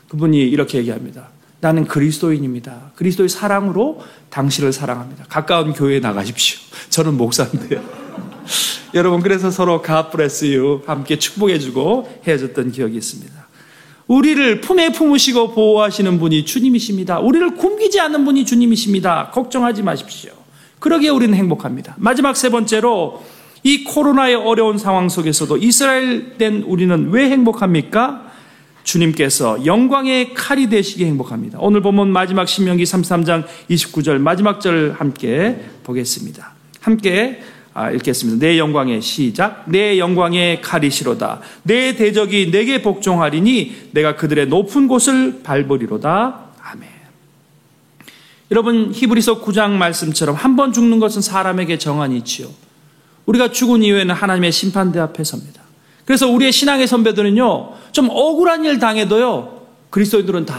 그분이 0.08 0.40
이렇게 0.40 0.80
얘기합니다. 0.80 1.30
나는 1.60 1.86
그리스도인입니다. 1.86 2.94
그리스도의 2.96 3.30
사랑으로 3.30 4.02
당신을 4.32 4.74
사랑합니다. 4.74 5.26
가까운 5.30 5.74
교회에 5.74 6.00
나가십시오. 6.00 6.58
저는 6.90 7.16
목사인데요. 7.16 7.84
여러분 8.96 9.22
그래서 9.22 9.52
서로 9.52 9.84
you 9.88 10.82
함께 10.88 11.20
축복해주고 11.20 12.22
헤어졌던 12.26 12.72
기억이 12.72 12.98
있습니다. 12.98 13.47
우리를 14.08 14.62
품에 14.62 14.92
품으시고 14.92 15.52
보호하시는 15.52 16.20
분이 16.20 16.46
주님이십니다. 16.46 17.20
우리를 17.20 17.56
굶기지 17.56 18.00
않는 18.00 18.26
분이 18.26 18.46
주님이십니다. 18.46 19.32
걱정하지 19.32 19.84
마십시오. 19.84 20.32
그러기에 20.80 21.10
우리는 21.10 21.36
행복합니다. 21.36 21.96
마지막 21.98 22.38
세 22.38 22.50
번째로 22.50 23.24
이 23.64 23.84
코로나의 23.84 24.36
어려운 24.36 24.78
상황 24.78 25.10
속에서도 25.10 25.58
이스라엘 25.58 26.38
된 26.38 26.64
우리는 26.64 27.10
왜 27.10 27.30
행복합니까? 27.30 28.28
주님께서 28.84 29.66
영광의 29.66 30.34
칼이 30.34 30.70
되시기 30.70 31.04
행복합니다. 31.06 31.58
오늘 31.60 31.82
보면 31.82 32.10
마지막 32.10 32.48
신명기 32.48 32.86
33장 32.86 33.44
29절 33.70 34.20
마지막 34.20 34.62
절 34.62 34.96
함께 34.98 35.60
보겠습니다. 35.84 36.54
함께 36.80 37.42
아, 37.80 37.92
읽겠습니다. 37.92 38.44
내 38.44 38.58
영광의 38.58 39.04
시작. 39.04 39.66
내 39.68 40.00
영광의 40.00 40.64
칼이시로다. 40.64 41.42
내 41.62 41.96
대적이 41.96 42.50
내게 42.50 42.82
복종하리니 42.82 43.90
내가 43.92 44.16
그들의 44.16 44.48
높은 44.48 44.88
곳을 44.88 45.42
밟으리로다. 45.44 46.40
아멘. 46.60 46.90
여러분 48.50 48.92
히브리서 48.92 49.42
9장 49.44 49.74
말씀처럼 49.74 50.36
한 50.36 50.56
번 50.56 50.74
죽는 50.74 50.98
것은 50.98 51.22
사람에게 51.22 51.78
정한이 51.78 52.18
있지요. 52.18 52.48
우리가 53.28 53.52
죽은 53.52 53.84
이후에는 53.84 54.16
하나님의 54.16 54.52
심판대 54.52 54.98
앞에 55.00 55.24
섭니다. 55.24 55.62
그래서 56.06 56.28
우리의 56.28 56.52
신앙의 56.52 56.88
선배들은요, 56.88 57.74
좀 57.92 58.10
억울한 58.10 58.66
일 58.66 58.80
당해도요, 58.80 59.68
그리스도인들은 59.92 60.48
다 60.48 60.58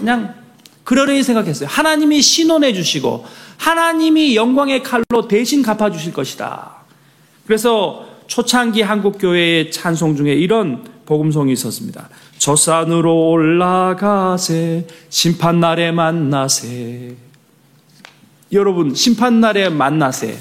그냥 0.00 0.34
그러려니 0.82 1.22
생각했어요. 1.22 1.68
하나님이 1.70 2.20
신원해 2.22 2.72
주시고, 2.72 3.24
하나님이 3.58 4.36
영광의 4.36 4.82
칼로 4.82 5.28
대신 5.28 5.62
갚아주실 5.62 6.12
것이다. 6.12 6.76
그래서 7.46 8.06
초창기 8.26 8.82
한국교회의 8.82 9.70
찬송 9.70 10.16
중에 10.16 10.34
이런 10.34 10.84
복음송이 11.06 11.52
있었습니다. 11.52 12.08
저 12.38 12.56
산으로 12.56 13.30
올라가세, 13.30 14.86
심판날에 15.08 15.92
만나세. 15.92 17.14
여러분, 18.52 18.94
심판날에 18.94 19.68
만나세. 19.68 20.36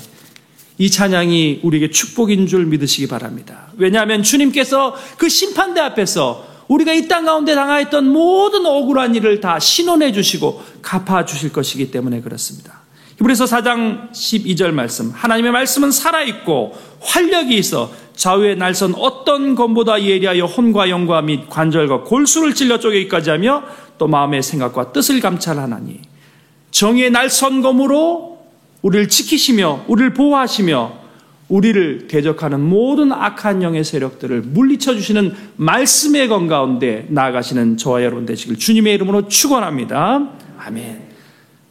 이 0.78 0.92
찬양이 0.92 1.62
우리에게 1.64 1.90
축복인 1.90 2.48
줄 2.48 2.66
믿으시기 2.66 3.08
바랍니다. 3.08 3.68
왜냐하면 3.78 4.24
주님께서 4.24 4.96
그 5.18 5.30
심판대 5.30 5.80
앞에서 5.80 6.46
우리가 6.68 6.94
이 6.94 7.08
땅 7.08 7.26
가운데 7.26 7.54
당하였던 7.56 8.08
모든 8.08 8.66
억울한 8.66 9.16
일을 9.16 9.40
다 9.40 9.60
신원해 9.60 10.12
주시고 10.12 10.62
갚아 10.82 11.26
주실 11.26 11.54
것이기 11.54 11.92
때문에 11.92 12.22
그렇습니다. 12.22 12.85
히브리서 13.18 13.46
4장 13.46 14.12
12절 14.12 14.72
말씀. 14.72 15.10
하나님의 15.12 15.52
말씀은 15.52 15.92
살아있고 15.92 16.74
활력이 17.00 17.58
있어 17.58 17.92
좌우의 18.16 18.58
날선 18.58 18.96
어떤 18.96 19.56
검보다 19.56 20.02
예리하여 20.02 20.46
혼과 20.46 20.90
영과 20.90 21.22
및 21.22 21.50
관절과 21.50 22.02
골수를 22.02 22.54
찔러 22.54 22.80
쪼개기까지 22.80 23.30
하며 23.30 23.64
또 23.98 24.08
마음의 24.08 24.44
생각과 24.44 24.92
뜻을 24.92 25.20
감찰하나니 25.20 26.02
정의 26.72 27.10
날선 27.10 27.62
검으로 27.62 28.40
우리를 28.82 29.08
지키시며 29.10 29.86
우리를 29.88 30.14
보호하시며 30.14 31.06
우리를 31.48 32.08
대적하는 32.08 32.62
모든 32.62 33.12
악한 33.12 33.62
영의 33.62 33.84
세력들을 33.84 34.42
물리쳐 34.42 34.96
주시는 34.96 35.36
말씀의 35.58 36.28
건 36.28 36.48
가운데 36.48 37.06
나아가시는 37.10 37.78
저와 37.78 38.04
여러분 38.04 38.26
되시길 38.26 38.58
주님의 38.58 38.96
이름으로 38.96 39.28
축원합니다. 39.28 40.30
아멘. 40.58 41.15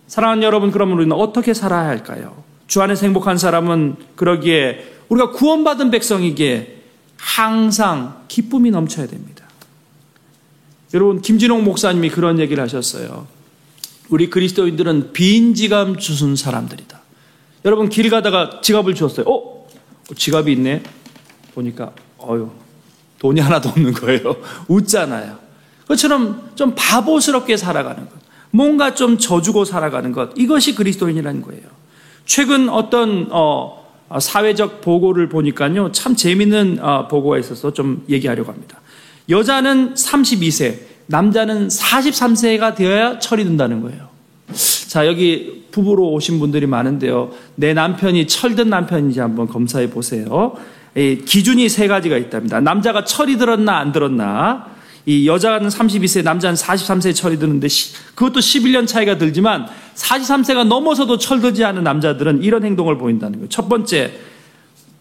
사랑하는 0.07 0.43
여러분, 0.43 0.71
그러면 0.71 0.97
우리는 0.99 1.12
어떻게 1.17 1.55
살아야 1.55 1.88
할까요? 1.88 2.43
주 2.67 2.83
안에서 2.83 3.07
행복한 3.07 3.38
사람은 3.38 3.97
그러기에 4.17 4.93
우리가 5.09 5.33
구원받은 5.33 5.90
백성이기에 5.90 6.83
항상 7.17 8.25
기쁨이 8.29 8.71
넘쳐야 8.71 9.07
됩니다. 9.07 9.45
여러분, 10.93 11.21
김진홍 11.21 11.64
목사님이 11.64 12.11
그런 12.11 12.38
얘기를 12.38 12.62
하셨어요. 12.62 13.27
우리 14.11 14.31
그리스도인들은 14.31 15.12
빈 15.12 15.55
지갑 15.55 15.99
주순 15.99 16.37
사람들이다. 16.37 17.01
여러분 17.64 17.88
길 17.88 18.11
가다가 18.11 18.61
지갑을 18.62 18.95
주었어요. 18.95 19.27
어? 19.27 19.67
지갑이 20.14 20.53
있네. 20.53 20.83
보니까 21.55 21.93
어유 22.23 22.51
돈이 23.19 23.40
하나도 23.40 23.71
없는 23.71 23.93
거예요. 23.95 24.37
웃잖아요. 24.69 25.38
그처럼 25.88 26.51
좀 26.55 26.75
바보스럽게 26.77 27.57
살아가는 27.57 28.05
것. 28.09 28.24
뭔가 28.55 28.95
좀 28.95 29.19
져주고 29.19 29.64
살아가는 29.64 30.12
것. 30.12 30.31
이것이 30.37 30.77
그리스도인이라는 30.77 31.42
거예요. 31.42 31.63
최근 32.25 32.69
어떤 32.69 33.27
어, 33.31 33.85
사회적 34.21 34.81
보고를 34.81 35.29
보니까요. 35.29 35.90
참 35.90 36.15
재밌는 36.15 36.79
어, 36.81 37.09
보고가 37.09 37.37
있어서 37.38 37.73
좀 37.73 38.05
얘기하려고 38.09 38.52
합니다. 38.52 38.81
여자는 39.29 39.94
32세, 39.94 40.79
남자는 41.07 41.67
43세가 41.67 42.77
되어야 42.77 43.19
처리된다는 43.19 43.83
거예요. 43.83 44.09
자, 44.88 45.09
여기 45.09 45.65
부부로 45.73 46.13
오신 46.13 46.38
분들이 46.38 46.69
많은데요. 46.69 47.33
내 47.57 47.75
남편이 47.75 48.29
철든 48.29 48.71
남편인지 48.71 49.19
한번 49.19 49.48
검사해 49.48 49.90
보세요. 49.90 50.57
기준이 50.94 51.69
세 51.69 51.88
가지가 51.88 52.17
있답니다. 52.19 52.61
남자가 52.61 53.02
철이 53.02 53.37
들었나 53.37 53.79
안 53.79 53.90
들었나. 53.90 54.73
이 55.07 55.27
여자는 55.27 55.69
32세, 55.69 56.23
남자는 56.23 56.57
43세에 56.57 57.15
철이 57.15 57.38
드는데 57.38 57.69
그것도 58.15 58.40
11년 58.40 58.87
차이가 58.87 59.19
들지만 59.19 59.67
43세가 59.94 60.67
넘어서도 60.67 61.19
철들지 61.19 61.65
않은 61.65 61.85
남자들은 61.85 62.42
이런 62.42 62.65
행동을 62.65 62.96
보인다는 62.96 63.38
거예요. 63.38 63.48
첫 63.48 63.69
번째, 63.69 64.13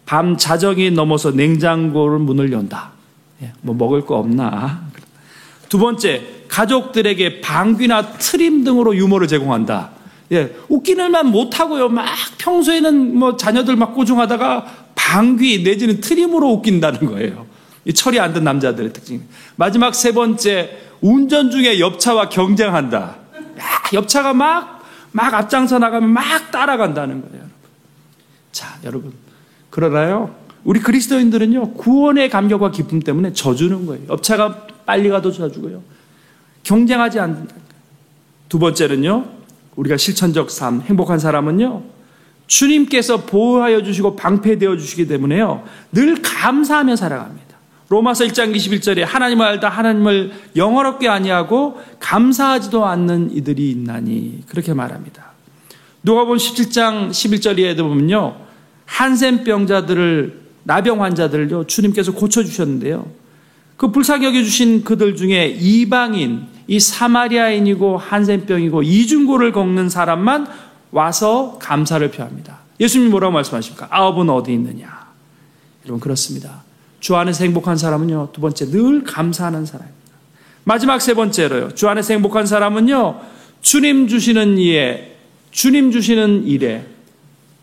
밤 0.04 0.36
자정이 0.36 0.90
넘어서 0.90 1.30
냉장고를 1.30 2.18
문을 2.18 2.52
연다. 2.52 2.92
예, 3.42 3.52
뭐 3.62 3.74
먹을 3.74 4.04
거 4.04 4.16
없나? 4.16 4.84
두 5.70 5.78
번째, 5.78 6.22
가족들에게 6.48 7.40
방귀나 7.40 8.12
트림 8.18 8.64
등으로 8.64 8.94
유머를 8.94 9.26
제공한다. 9.26 9.90
예, 10.32 10.54
웃기는 10.68 11.10
만 11.10 11.28
못하고요. 11.28 11.88
막 11.88 12.06
평소에는 12.38 13.16
뭐 13.16 13.36
자녀들 13.36 13.76
막 13.76 13.94
꼬중하다가 13.94 14.66
방귀 14.94 15.62
내지는 15.62 16.00
트림으로 16.00 16.50
웃긴다는 16.50 17.06
거예요. 17.06 17.46
이 17.84 17.92
철이 17.92 18.18
안 18.18 18.32
든 18.32 18.44
남자들의 18.44 18.92
특징. 18.92 19.22
마지막 19.56 19.94
세 19.94 20.12
번째, 20.12 20.78
운전 21.00 21.50
중에 21.50 21.80
옆차와 21.80 22.28
경쟁한다. 22.28 22.98
야, 22.98 23.64
옆차가 23.92 24.32
막, 24.32 24.82
막 25.12 25.34
앞장서 25.34 25.78
나가면 25.78 26.10
막 26.10 26.50
따라간다는 26.50 27.20
거예요. 27.20 27.36
여러분. 27.36 27.50
자, 28.52 28.78
여러분. 28.84 29.12
그러나요? 29.70 30.34
우리 30.64 30.80
그리스도인들은요, 30.80 31.74
구원의 31.74 32.30
감격과 32.30 32.70
기쁨 32.70 33.00
때문에 33.00 33.32
져주는 33.32 33.84
거예요. 33.86 34.06
옆차가 34.08 34.66
빨리 34.86 35.10
가도 35.10 35.30
져주고요. 35.30 35.82
경쟁하지 36.62 37.20
않는다. 37.20 37.54
두 38.48 38.58
번째는요, 38.58 39.26
우리가 39.76 39.96
실천적 39.98 40.50
삶, 40.50 40.80
행복한 40.80 41.18
사람은요, 41.18 41.82
주님께서 42.46 43.24
보호하여 43.26 43.82
주시고 43.82 44.16
방패되어 44.16 44.76
주시기 44.76 45.06
때문에요, 45.06 45.64
늘 45.92 46.22
감사하며 46.22 46.96
살아갑니다. 46.96 47.43
로마서 47.88 48.24
1장 48.24 48.54
21절에 48.54 49.04
하나님을 49.04 49.44
알다 49.46 49.68
하나님을 49.68 50.32
영어롭게 50.56 51.08
아니하고 51.08 51.80
감사하지도 52.00 52.86
않는 52.86 53.36
이들이 53.36 53.70
있나니 53.70 54.44
그렇게 54.48 54.72
말합니다. 54.72 55.32
누가복음 56.02 56.36
17장 56.36 57.10
11절에 57.10 57.76
보면요. 57.78 58.36
한센병자들을 58.86 60.44
나병 60.64 61.02
환자들을요. 61.02 61.66
주님께서 61.66 62.12
고쳐 62.12 62.42
주셨는데요. 62.42 63.06
그 63.76 63.86
여겨 63.86 64.42
주신 64.42 64.84
그들 64.84 65.16
중에 65.16 65.46
이방인, 65.58 66.46
이 66.66 66.80
사마리아인이고 66.80 67.98
한센병이고 67.98 68.82
이중고를 68.82 69.52
겪는 69.52 69.88
사람만 69.88 70.46
와서 70.90 71.58
감사를 71.60 72.08
표합니다. 72.10 72.60
예수님 72.80 73.10
뭐라고 73.10 73.32
말씀하십니까? 73.32 73.88
아홉은 73.90 74.30
어디 74.30 74.52
있느냐? 74.52 75.06
여러분 75.84 76.00
그렇습니다. 76.00 76.62
주 77.04 77.16
안에서 77.16 77.44
행복한 77.44 77.76
사람은요, 77.76 78.30
두 78.32 78.40
번째, 78.40 78.70
늘 78.70 79.04
감사하는 79.04 79.66
사람입니다. 79.66 80.10
마지막 80.64 81.02
세 81.02 81.12
번째로요, 81.12 81.74
주 81.74 81.86
안에서 81.86 82.14
행복한 82.14 82.46
사람은요, 82.46 83.20
주님 83.60 84.08
주시는 84.08 84.56
이에, 84.56 85.14
주님 85.50 85.90
주시는 85.90 86.46
일에, 86.46 86.86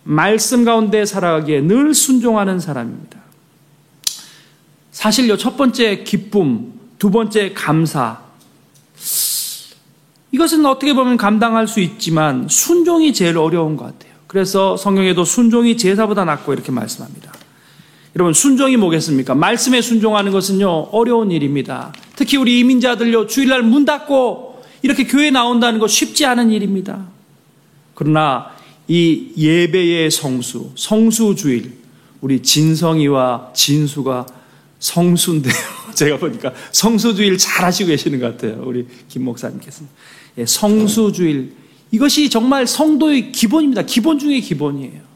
말씀 0.03 0.63
가운데 0.63 1.05
살아가기에 1.05 1.61
늘 1.61 1.95
순종하는 1.95 2.59
사람입니다. 2.59 3.17
사실요, 4.91 5.35
첫 5.37 5.57
번째 5.57 6.03
기쁨, 6.03 6.73
두 6.99 7.09
번째 7.09 7.53
감사. 7.53 8.19
이것은 10.31 10.67
어떻게 10.67 10.93
보면 10.93 11.17
감당할 11.17 11.67
수 11.67 11.79
있지만 11.79 12.47
순종이 12.47 13.11
제일 13.11 13.39
어려운 13.39 13.75
것 13.75 13.85
같아요. 13.85 14.13
그래서 14.27 14.77
성경에도 14.77 15.25
순종이 15.25 15.77
제사보다 15.77 16.25
낫고 16.25 16.53
이렇게 16.53 16.71
말씀합니다. 16.71 17.40
여러분 18.15 18.33
순종이 18.33 18.75
뭐겠습니까? 18.77 19.35
말씀에 19.35 19.81
순종하는 19.81 20.31
것은요 20.31 20.89
어려운 20.91 21.31
일입니다. 21.31 21.93
특히 22.15 22.37
우리 22.37 22.59
이민자들요 22.59 23.27
주일날 23.27 23.63
문 23.63 23.85
닫고 23.85 24.63
이렇게 24.81 25.05
교회 25.05 25.31
나온다는 25.31 25.79
거 25.79 25.87
쉽지 25.87 26.25
않은 26.25 26.51
일입니다. 26.51 27.07
그러나 27.95 28.51
이 28.87 29.31
예배의 29.37 30.11
성수, 30.11 30.71
성수 30.75 31.35
주일, 31.35 31.73
우리 32.19 32.41
진성이와 32.41 33.51
진수가 33.53 34.25
성수인데요. 34.79 35.53
제가 35.95 36.17
보니까 36.17 36.53
성수 36.71 37.15
주일 37.15 37.37
잘 37.37 37.65
하시고 37.65 37.87
계시는 37.89 38.19
것 38.19 38.37
같아요. 38.37 38.63
우리 38.65 38.87
김 39.07 39.23
목사님께서. 39.23 39.85
예, 40.37 40.45
성수 40.45 41.11
주일. 41.13 41.53
이것이 41.91 42.29
정말 42.29 42.65
성도의 42.65 43.31
기본입니다. 43.31 43.83
기본 43.83 44.17
중의 44.17 44.41
기본이에요. 44.41 45.10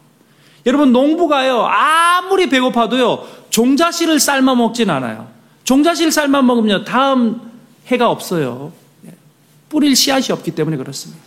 여러분 0.66 0.92
농부가요 0.92 1.66
아무리 1.66 2.50
배고파도요 2.50 3.28
종자씨를 3.50 4.20
삶아 4.20 4.56
먹진 4.56 4.90
않아요. 4.90 5.30
종자씨를 5.64 6.12
삶아 6.12 6.42
먹으면 6.42 6.86
다음 6.86 7.42
해가 7.88 8.10
없어요. 8.10 8.74
뿌릴 9.70 9.96
씨앗이 9.96 10.28
없기 10.32 10.52
때문에 10.52 10.78
그렇습니다. 10.78 11.24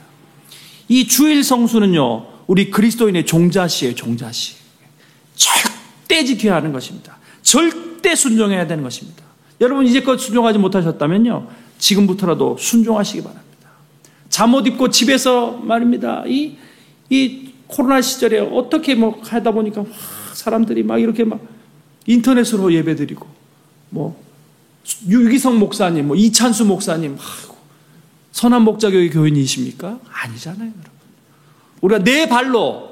이 0.88 1.06
주일 1.06 1.44
성수는요 1.44 2.26
우리 2.46 2.70
그리스도인의 2.70 3.26
종자씨예요 3.26 3.94
종자씨. 3.94 4.56
절대 5.36 6.24
지켜야 6.24 6.56
하는 6.56 6.72
것입니다. 6.72 7.18
절대 7.42 8.14
순종해야 8.14 8.66
되는 8.66 8.82
것입니다. 8.82 9.22
여러분 9.60 9.86
이제껏 9.86 10.18
순종하지 10.18 10.58
못하셨다면요 10.58 11.48
지금부터라도 11.78 12.56
순종하시기 12.58 13.22
바랍니다. 13.22 13.48
잠옷 14.28 14.66
입고 14.66 14.90
집에서 14.90 15.52
말입니다. 15.52 16.24
이, 16.26 16.56
이 17.10 17.47
코로나 17.68 18.00
시절에 18.00 18.40
어떻게 18.40 18.94
뭐 18.94 19.20
하다 19.22 19.52
보니까 19.52 19.84
사람들이 20.32 20.82
막 20.82 20.98
이렇게 20.98 21.24
막 21.24 21.40
인터넷으로 22.06 22.72
예배드리고 22.72 23.26
뭐 23.90 24.28
유기성 25.06 25.58
목사님, 25.58 26.08
뭐 26.08 26.16
이찬수 26.16 26.64
목사님, 26.64 27.18
아이고, 27.18 27.56
선한 28.32 28.62
목자교회 28.62 29.10
교인이십니까? 29.10 29.98
아니잖아요, 30.10 30.70
여러분. 30.70 30.90
우리가 31.80 32.04
내 32.04 32.28
발로 32.28 32.88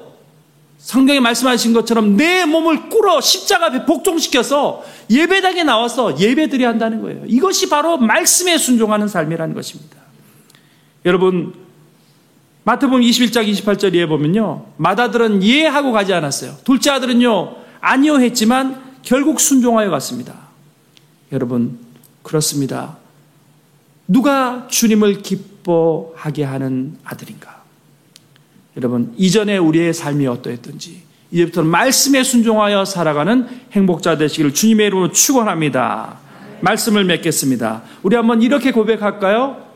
성경에 0.77 1.19
말씀하신 1.19 1.73
것처럼 1.73 2.15
내 2.15 2.45
몸을 2.45 2.89
꿇어 2.89 3.19
십자가 3.19 3.85
복종시켜서 3.85 4.83
예배당에 5.09 5.63
나와서 5.63 6.19
예배드려야 6.19 6.69
한다는 6.69 7.01
거예요. 7.01 7.23
이것이 7.25 7.67
바로 7.67 7.97
말씀에 7.97 8.57
순종하는 8.57 9.07
삶이라는 9.07 9.55
것입니다. 9.55 9.97
여러분, 11.05 11.53
마태복음 12.67 12.99
21장 12.99 13.49
28절에 13.49 14.09
보면요. 14.09 14.65
마다들은 14.75 15.41
예 15.43 15.65
하고 15.65 15.93
가지 15.93 16.11
않았어요. 16.11 16.57
둘째 16.65 16.91
아들은요. 16.91 17.55
아니요 17.79 18.19
했지만 18.19 18.83
결국 19.03 19.39
순종하여 19.39 19.89
갔습니다. 19.89 20.33
여러분 21.31 21.79
그렇습니다. 22.23 22.97
누가 24.05 24.67
주님을 24.69 25.21
기뻐하게 25.21 26.43
하는 26.43 26.97
아들인가? 27.05 27.63
여러분 28.75 29.13
이전에 29.15 29.57
우리의 29.57 29.93
삶이 29.93 30.27
어떠했던지 30.27 31.03
이제부터는 31.31 31.69
말씀에 31.69 32.21
순종하여 32.21 32.83
살아가는 32.83 33.47
행복자 33.71 34.17
되시기를 34.17 34.53
주님의 34.53 34.87
이름으로 34.87 35.13
축원합니다. 35.13 36.17
말씀을 36.59 37.05
맺겠습니다. 37.05 37.83
우리 38.03 38.17
한번 38.17 38.41
이렇게 38.41 38.73
고백할까요? 38.73 39.66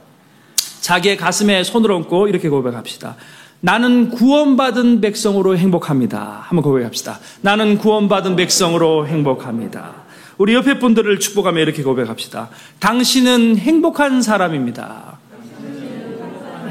자기의 0.82 1.16
가슴에 1.16 1.64
손을 1.64 1.92
얹고 1.92 2.28
이렇게 2.28 2.50
고백합시다. 2.50 3.16
나는 3.62 4.10
구원받은 4.10 5.02
백성으로 5.02 5.56
행복합니다. 5.56 6.44
한번 6.48 6.64
고백합시다. 6.64 7.20
나는 7.42 7.78
구원받은 7.78 8.36
백성으로 8.36 9.08
행복합니다. 9.08 9.94
우리 10.38 10.56
옆에 10.56 10.80
분들을 10.80 11.20
축복하며 11.20 11.62
이렇게 11.62 11.84
고백합시다. 11.84 12.50
당신은 12.80 13.58
행복한 13.58 14.24
사람입니다. 14.24 15.20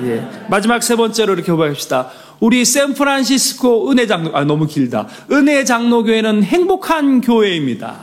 예. 0.02 0.26
마지막 0.48 0.82
세 0.82 0.96
번째로 0.96 1.34
이렇게 1.34 1.52
고백합시다. 1.52 2.10
우리 2.40 2.64
샌프란시스코 2.64 3.90
은혜 3.90 4.06
장로, 4.06 4.34
아, 4.34 4.44
너무 4.44 4.66
길다. 4.66 5.06
은혜 5.30 5.64
장로교회는 5.64 6.42
행복한 6.42 7.20
교회입니다. 7.20 7.96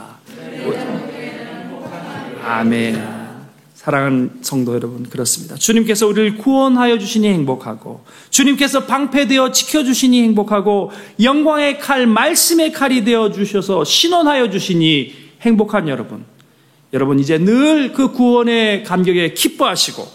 아멘. 2.46 3.17
사랑하는 3.88 4.40
성도 4.42 4.74
여러분, 4.74 5.04
그렇습니다. 5.04 5.56
주님께서 5.56 6.08
우리를 6.08 6.40
구원하여 6.40 6.98
주시니 6.98 7.26
행복하고, 7.30 8.04
주님께서 8.32 8.84
방패되어 8.84 9.54
지켜주시니 9.54 10.24
행복하고, 10.24 10.92
영광의 11.22 11.80
칼, 11.80 12.06
말씀의 12.06 12.74
칼이 12.74 13.06
되어 13.06 13.32
주셔서 13.32 13.86
신원하여 13.86 14.50
주시니 14.50 15.14
행복한 15.40 15.88
여러분. 15.88 16.26
여러분, 16.92 17.18
이제 17.18 17.38
늘 17.38 17.94
그 17.94 18.12
구원의 18.12 18.84
감격에 18.84 19.34
기뻐하시고, 19.34 20.06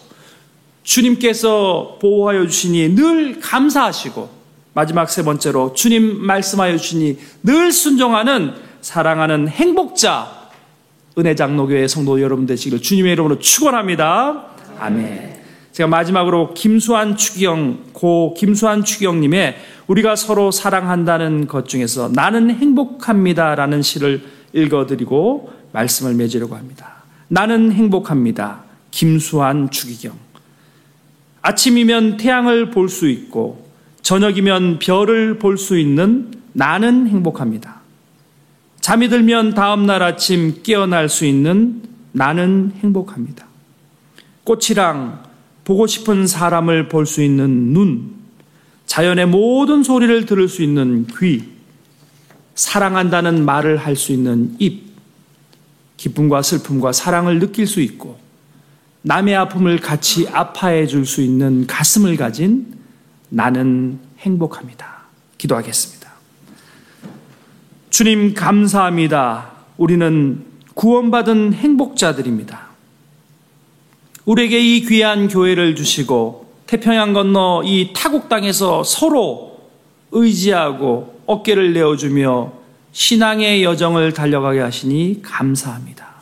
주님께서 0.82 1.96
보호하여 1.98 2.46
주시니 2.46 2.94
늘 2.94 3.40
감사하시고, 3.40 4.28
마지막 4.74 5.08
세 5.08 5.24
번째로 5.24 5.72
주님 5.72 6.20
말씀하여 6.20 6.76
주시니 6.76 7.16
늘 7.42 7.72
순종하는 7.72 8.52
사랑하는 8.82 9.48
행복자, 9.48 10.41
은혜 11.18 11.34
장로교회 11.34 11.88
성도 11.88 12.20
여러분 12.22 12.46
되시기를 12.46 12.80
주님의 12.80 13.12
이름으로 13.12 13.38
축원합니다. 13.38 14.46
아멘. 14.78 15.32
제가 15.72 15.88
마지막으로 15.88 16.54
김수환 16.54 17.16
추경 17.16 17.84
고 17.92 18.34
김수환 18.36 18.84
추경님의 18.84 19.56
우리가 19.86 20.16
서로 20.16 20.50
사랑한다는 20.50 21.46
것 21.46 21.68
중에서 21.68 22.10
나는 22.14 22.50
행복합니다라는 22.50 23.82
시를 23.82 24.22
읽어드리고 24.52 25.52
말씀을 25.72 26.14
맺으려고 26.14 26.56
합니다. 26.56 27.04
나는 27.28 27.72
행복합니다. 27.72 28.64
김수환 28.90 29.70
추기경. 29.70 30.12
아침이면 31.42 32.16
태양을 32.18 32.70
볼 32.70 32.88
수 32.88 33.08
있고 33.08 33.66
저녁이면 34.02 34.78
별을 34.78 35.38
볼 35.38 35.56
수 35.58 35.78
있는 35.78 36.30
나는 36.52 37.06
행복합니다. 37.08 37.81
잠이 38.82 39.08
들면 39.08 39.54
다음날 39.54 40.02
아침 40.02 40.60
깨어날 40.64 41.08
수 41.08 41.24
있는 41.24 41.82
나는 42.10 42.72
행복합니다. 42.80 43.46
꽃이랑 44.42 45.22
보고 45.62 45.86
싶은 45.86 46.26
사람을 46.26 46.88
볼 46.88 47.06
수 47.06 47.22
있는 47.22 47.72
눈, 47.72 48.12
자연의 48.86 49.26
모든 49.26 49.84
소리를 49.84 50.26
들을 50.26 50.48
수 50.48 50.62
있는 50.64 51.06
귀, 51.18 51.44
사랑한다는 52.56 53.44
말을 53.44 53.76
할 53.76 53.94
수 53.94 54.10
있는 54.12 54.56
입, 54.58 54.92
기쁨과 55.96 56.42
슬픔과 56.42 56.90
사랑을 56.90 57.38
느낄 57.38 57.68
수 57.68 57.80
있고, 57.80 58.18
남의 59.02 59.36
아픔을 59.36 59.78
같이 59.78 60.28
아파해 60.28 60.88
줄 60.88 61.06
수 61.06 61.22
있는 61.22 61.68
가슴을 61.68 62.16
가진 62.16 62.74
나는 63.28 64.00
행복합니다. 64.18 65.04
기도하겠습니다. 65.38 66.01
주님, 67.92 68.32
감사합니다. 68.32 69.50
우리는 69.76 70.46
구원받은 70.72 71.52
행복자들입니다. 71.52 72.68
우리에게 74.24 74.58
이 74.60 74.80
귀한 74.86 75.28
교회를 75.28 75.76
주시고 75.76 76.46
태평양 76.66 77.12
건너 77.12 77.62
이 77.66 77.90
타국 77.94 78.30
땅에서 78.30 78.82
서로 78.82 79.60
의지하고 80.10 81.20
어깨를 81.26 81.74
내어주며 81.74 82.54
신앙의 82.92 83.62
여정을 83.62 84.14
달려가게 84.14 84.60
하시니 84.60 85.20
감사합니다. 85.20 86.14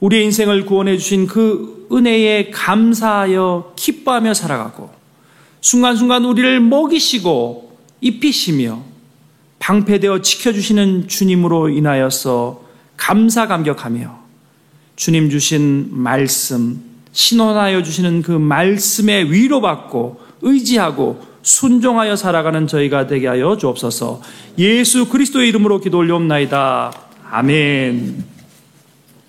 우리의 0.00 0.24
인생을 0.24 0.66
구원해 0.66 0.98
주신 0.98 1.28
그 1.28 1.86
은혜에 1.92 2.50
감사하여 2.50 3.74
기뻐하며 3.76 4.34
살아가고 4.34 4.90
순간순간 5.60 6.24
우리를 6.24 6.58
먹이시고 6.58 7.78
입히시며 8.00 8.95
방패되어 9.66 10.22
지켜주시는 10.22 11.08
주님으로 11.08 11.70
인하여서 11.70 12.62
감사 12.96 13.48
감격하며 13.48 14.16
주님 14.94 15.28
주신 15.28 15.88
말씀, 15.90 16.80
신원하여 17.10 17.82
주시는 17.82 18.22
그 18.22 18.30
말씀에 18.30 19.24
위로받고 19.24 20.20
의지하고 20.42 21.20
순종하여 21.42 22.14
살아가는 22.14 22.68
저희가 22.68 23.08
되게 23.08 23.26
하여 23.26 23.56
주옵소서 23.56 24.22
예수 24.58 25.08
그리스도의 25.08 25.48
이름으로 25.48 25.80
기도 25.80 25.98
올려옵나이다. 25.98 26.92
아멘. 27.28 28.35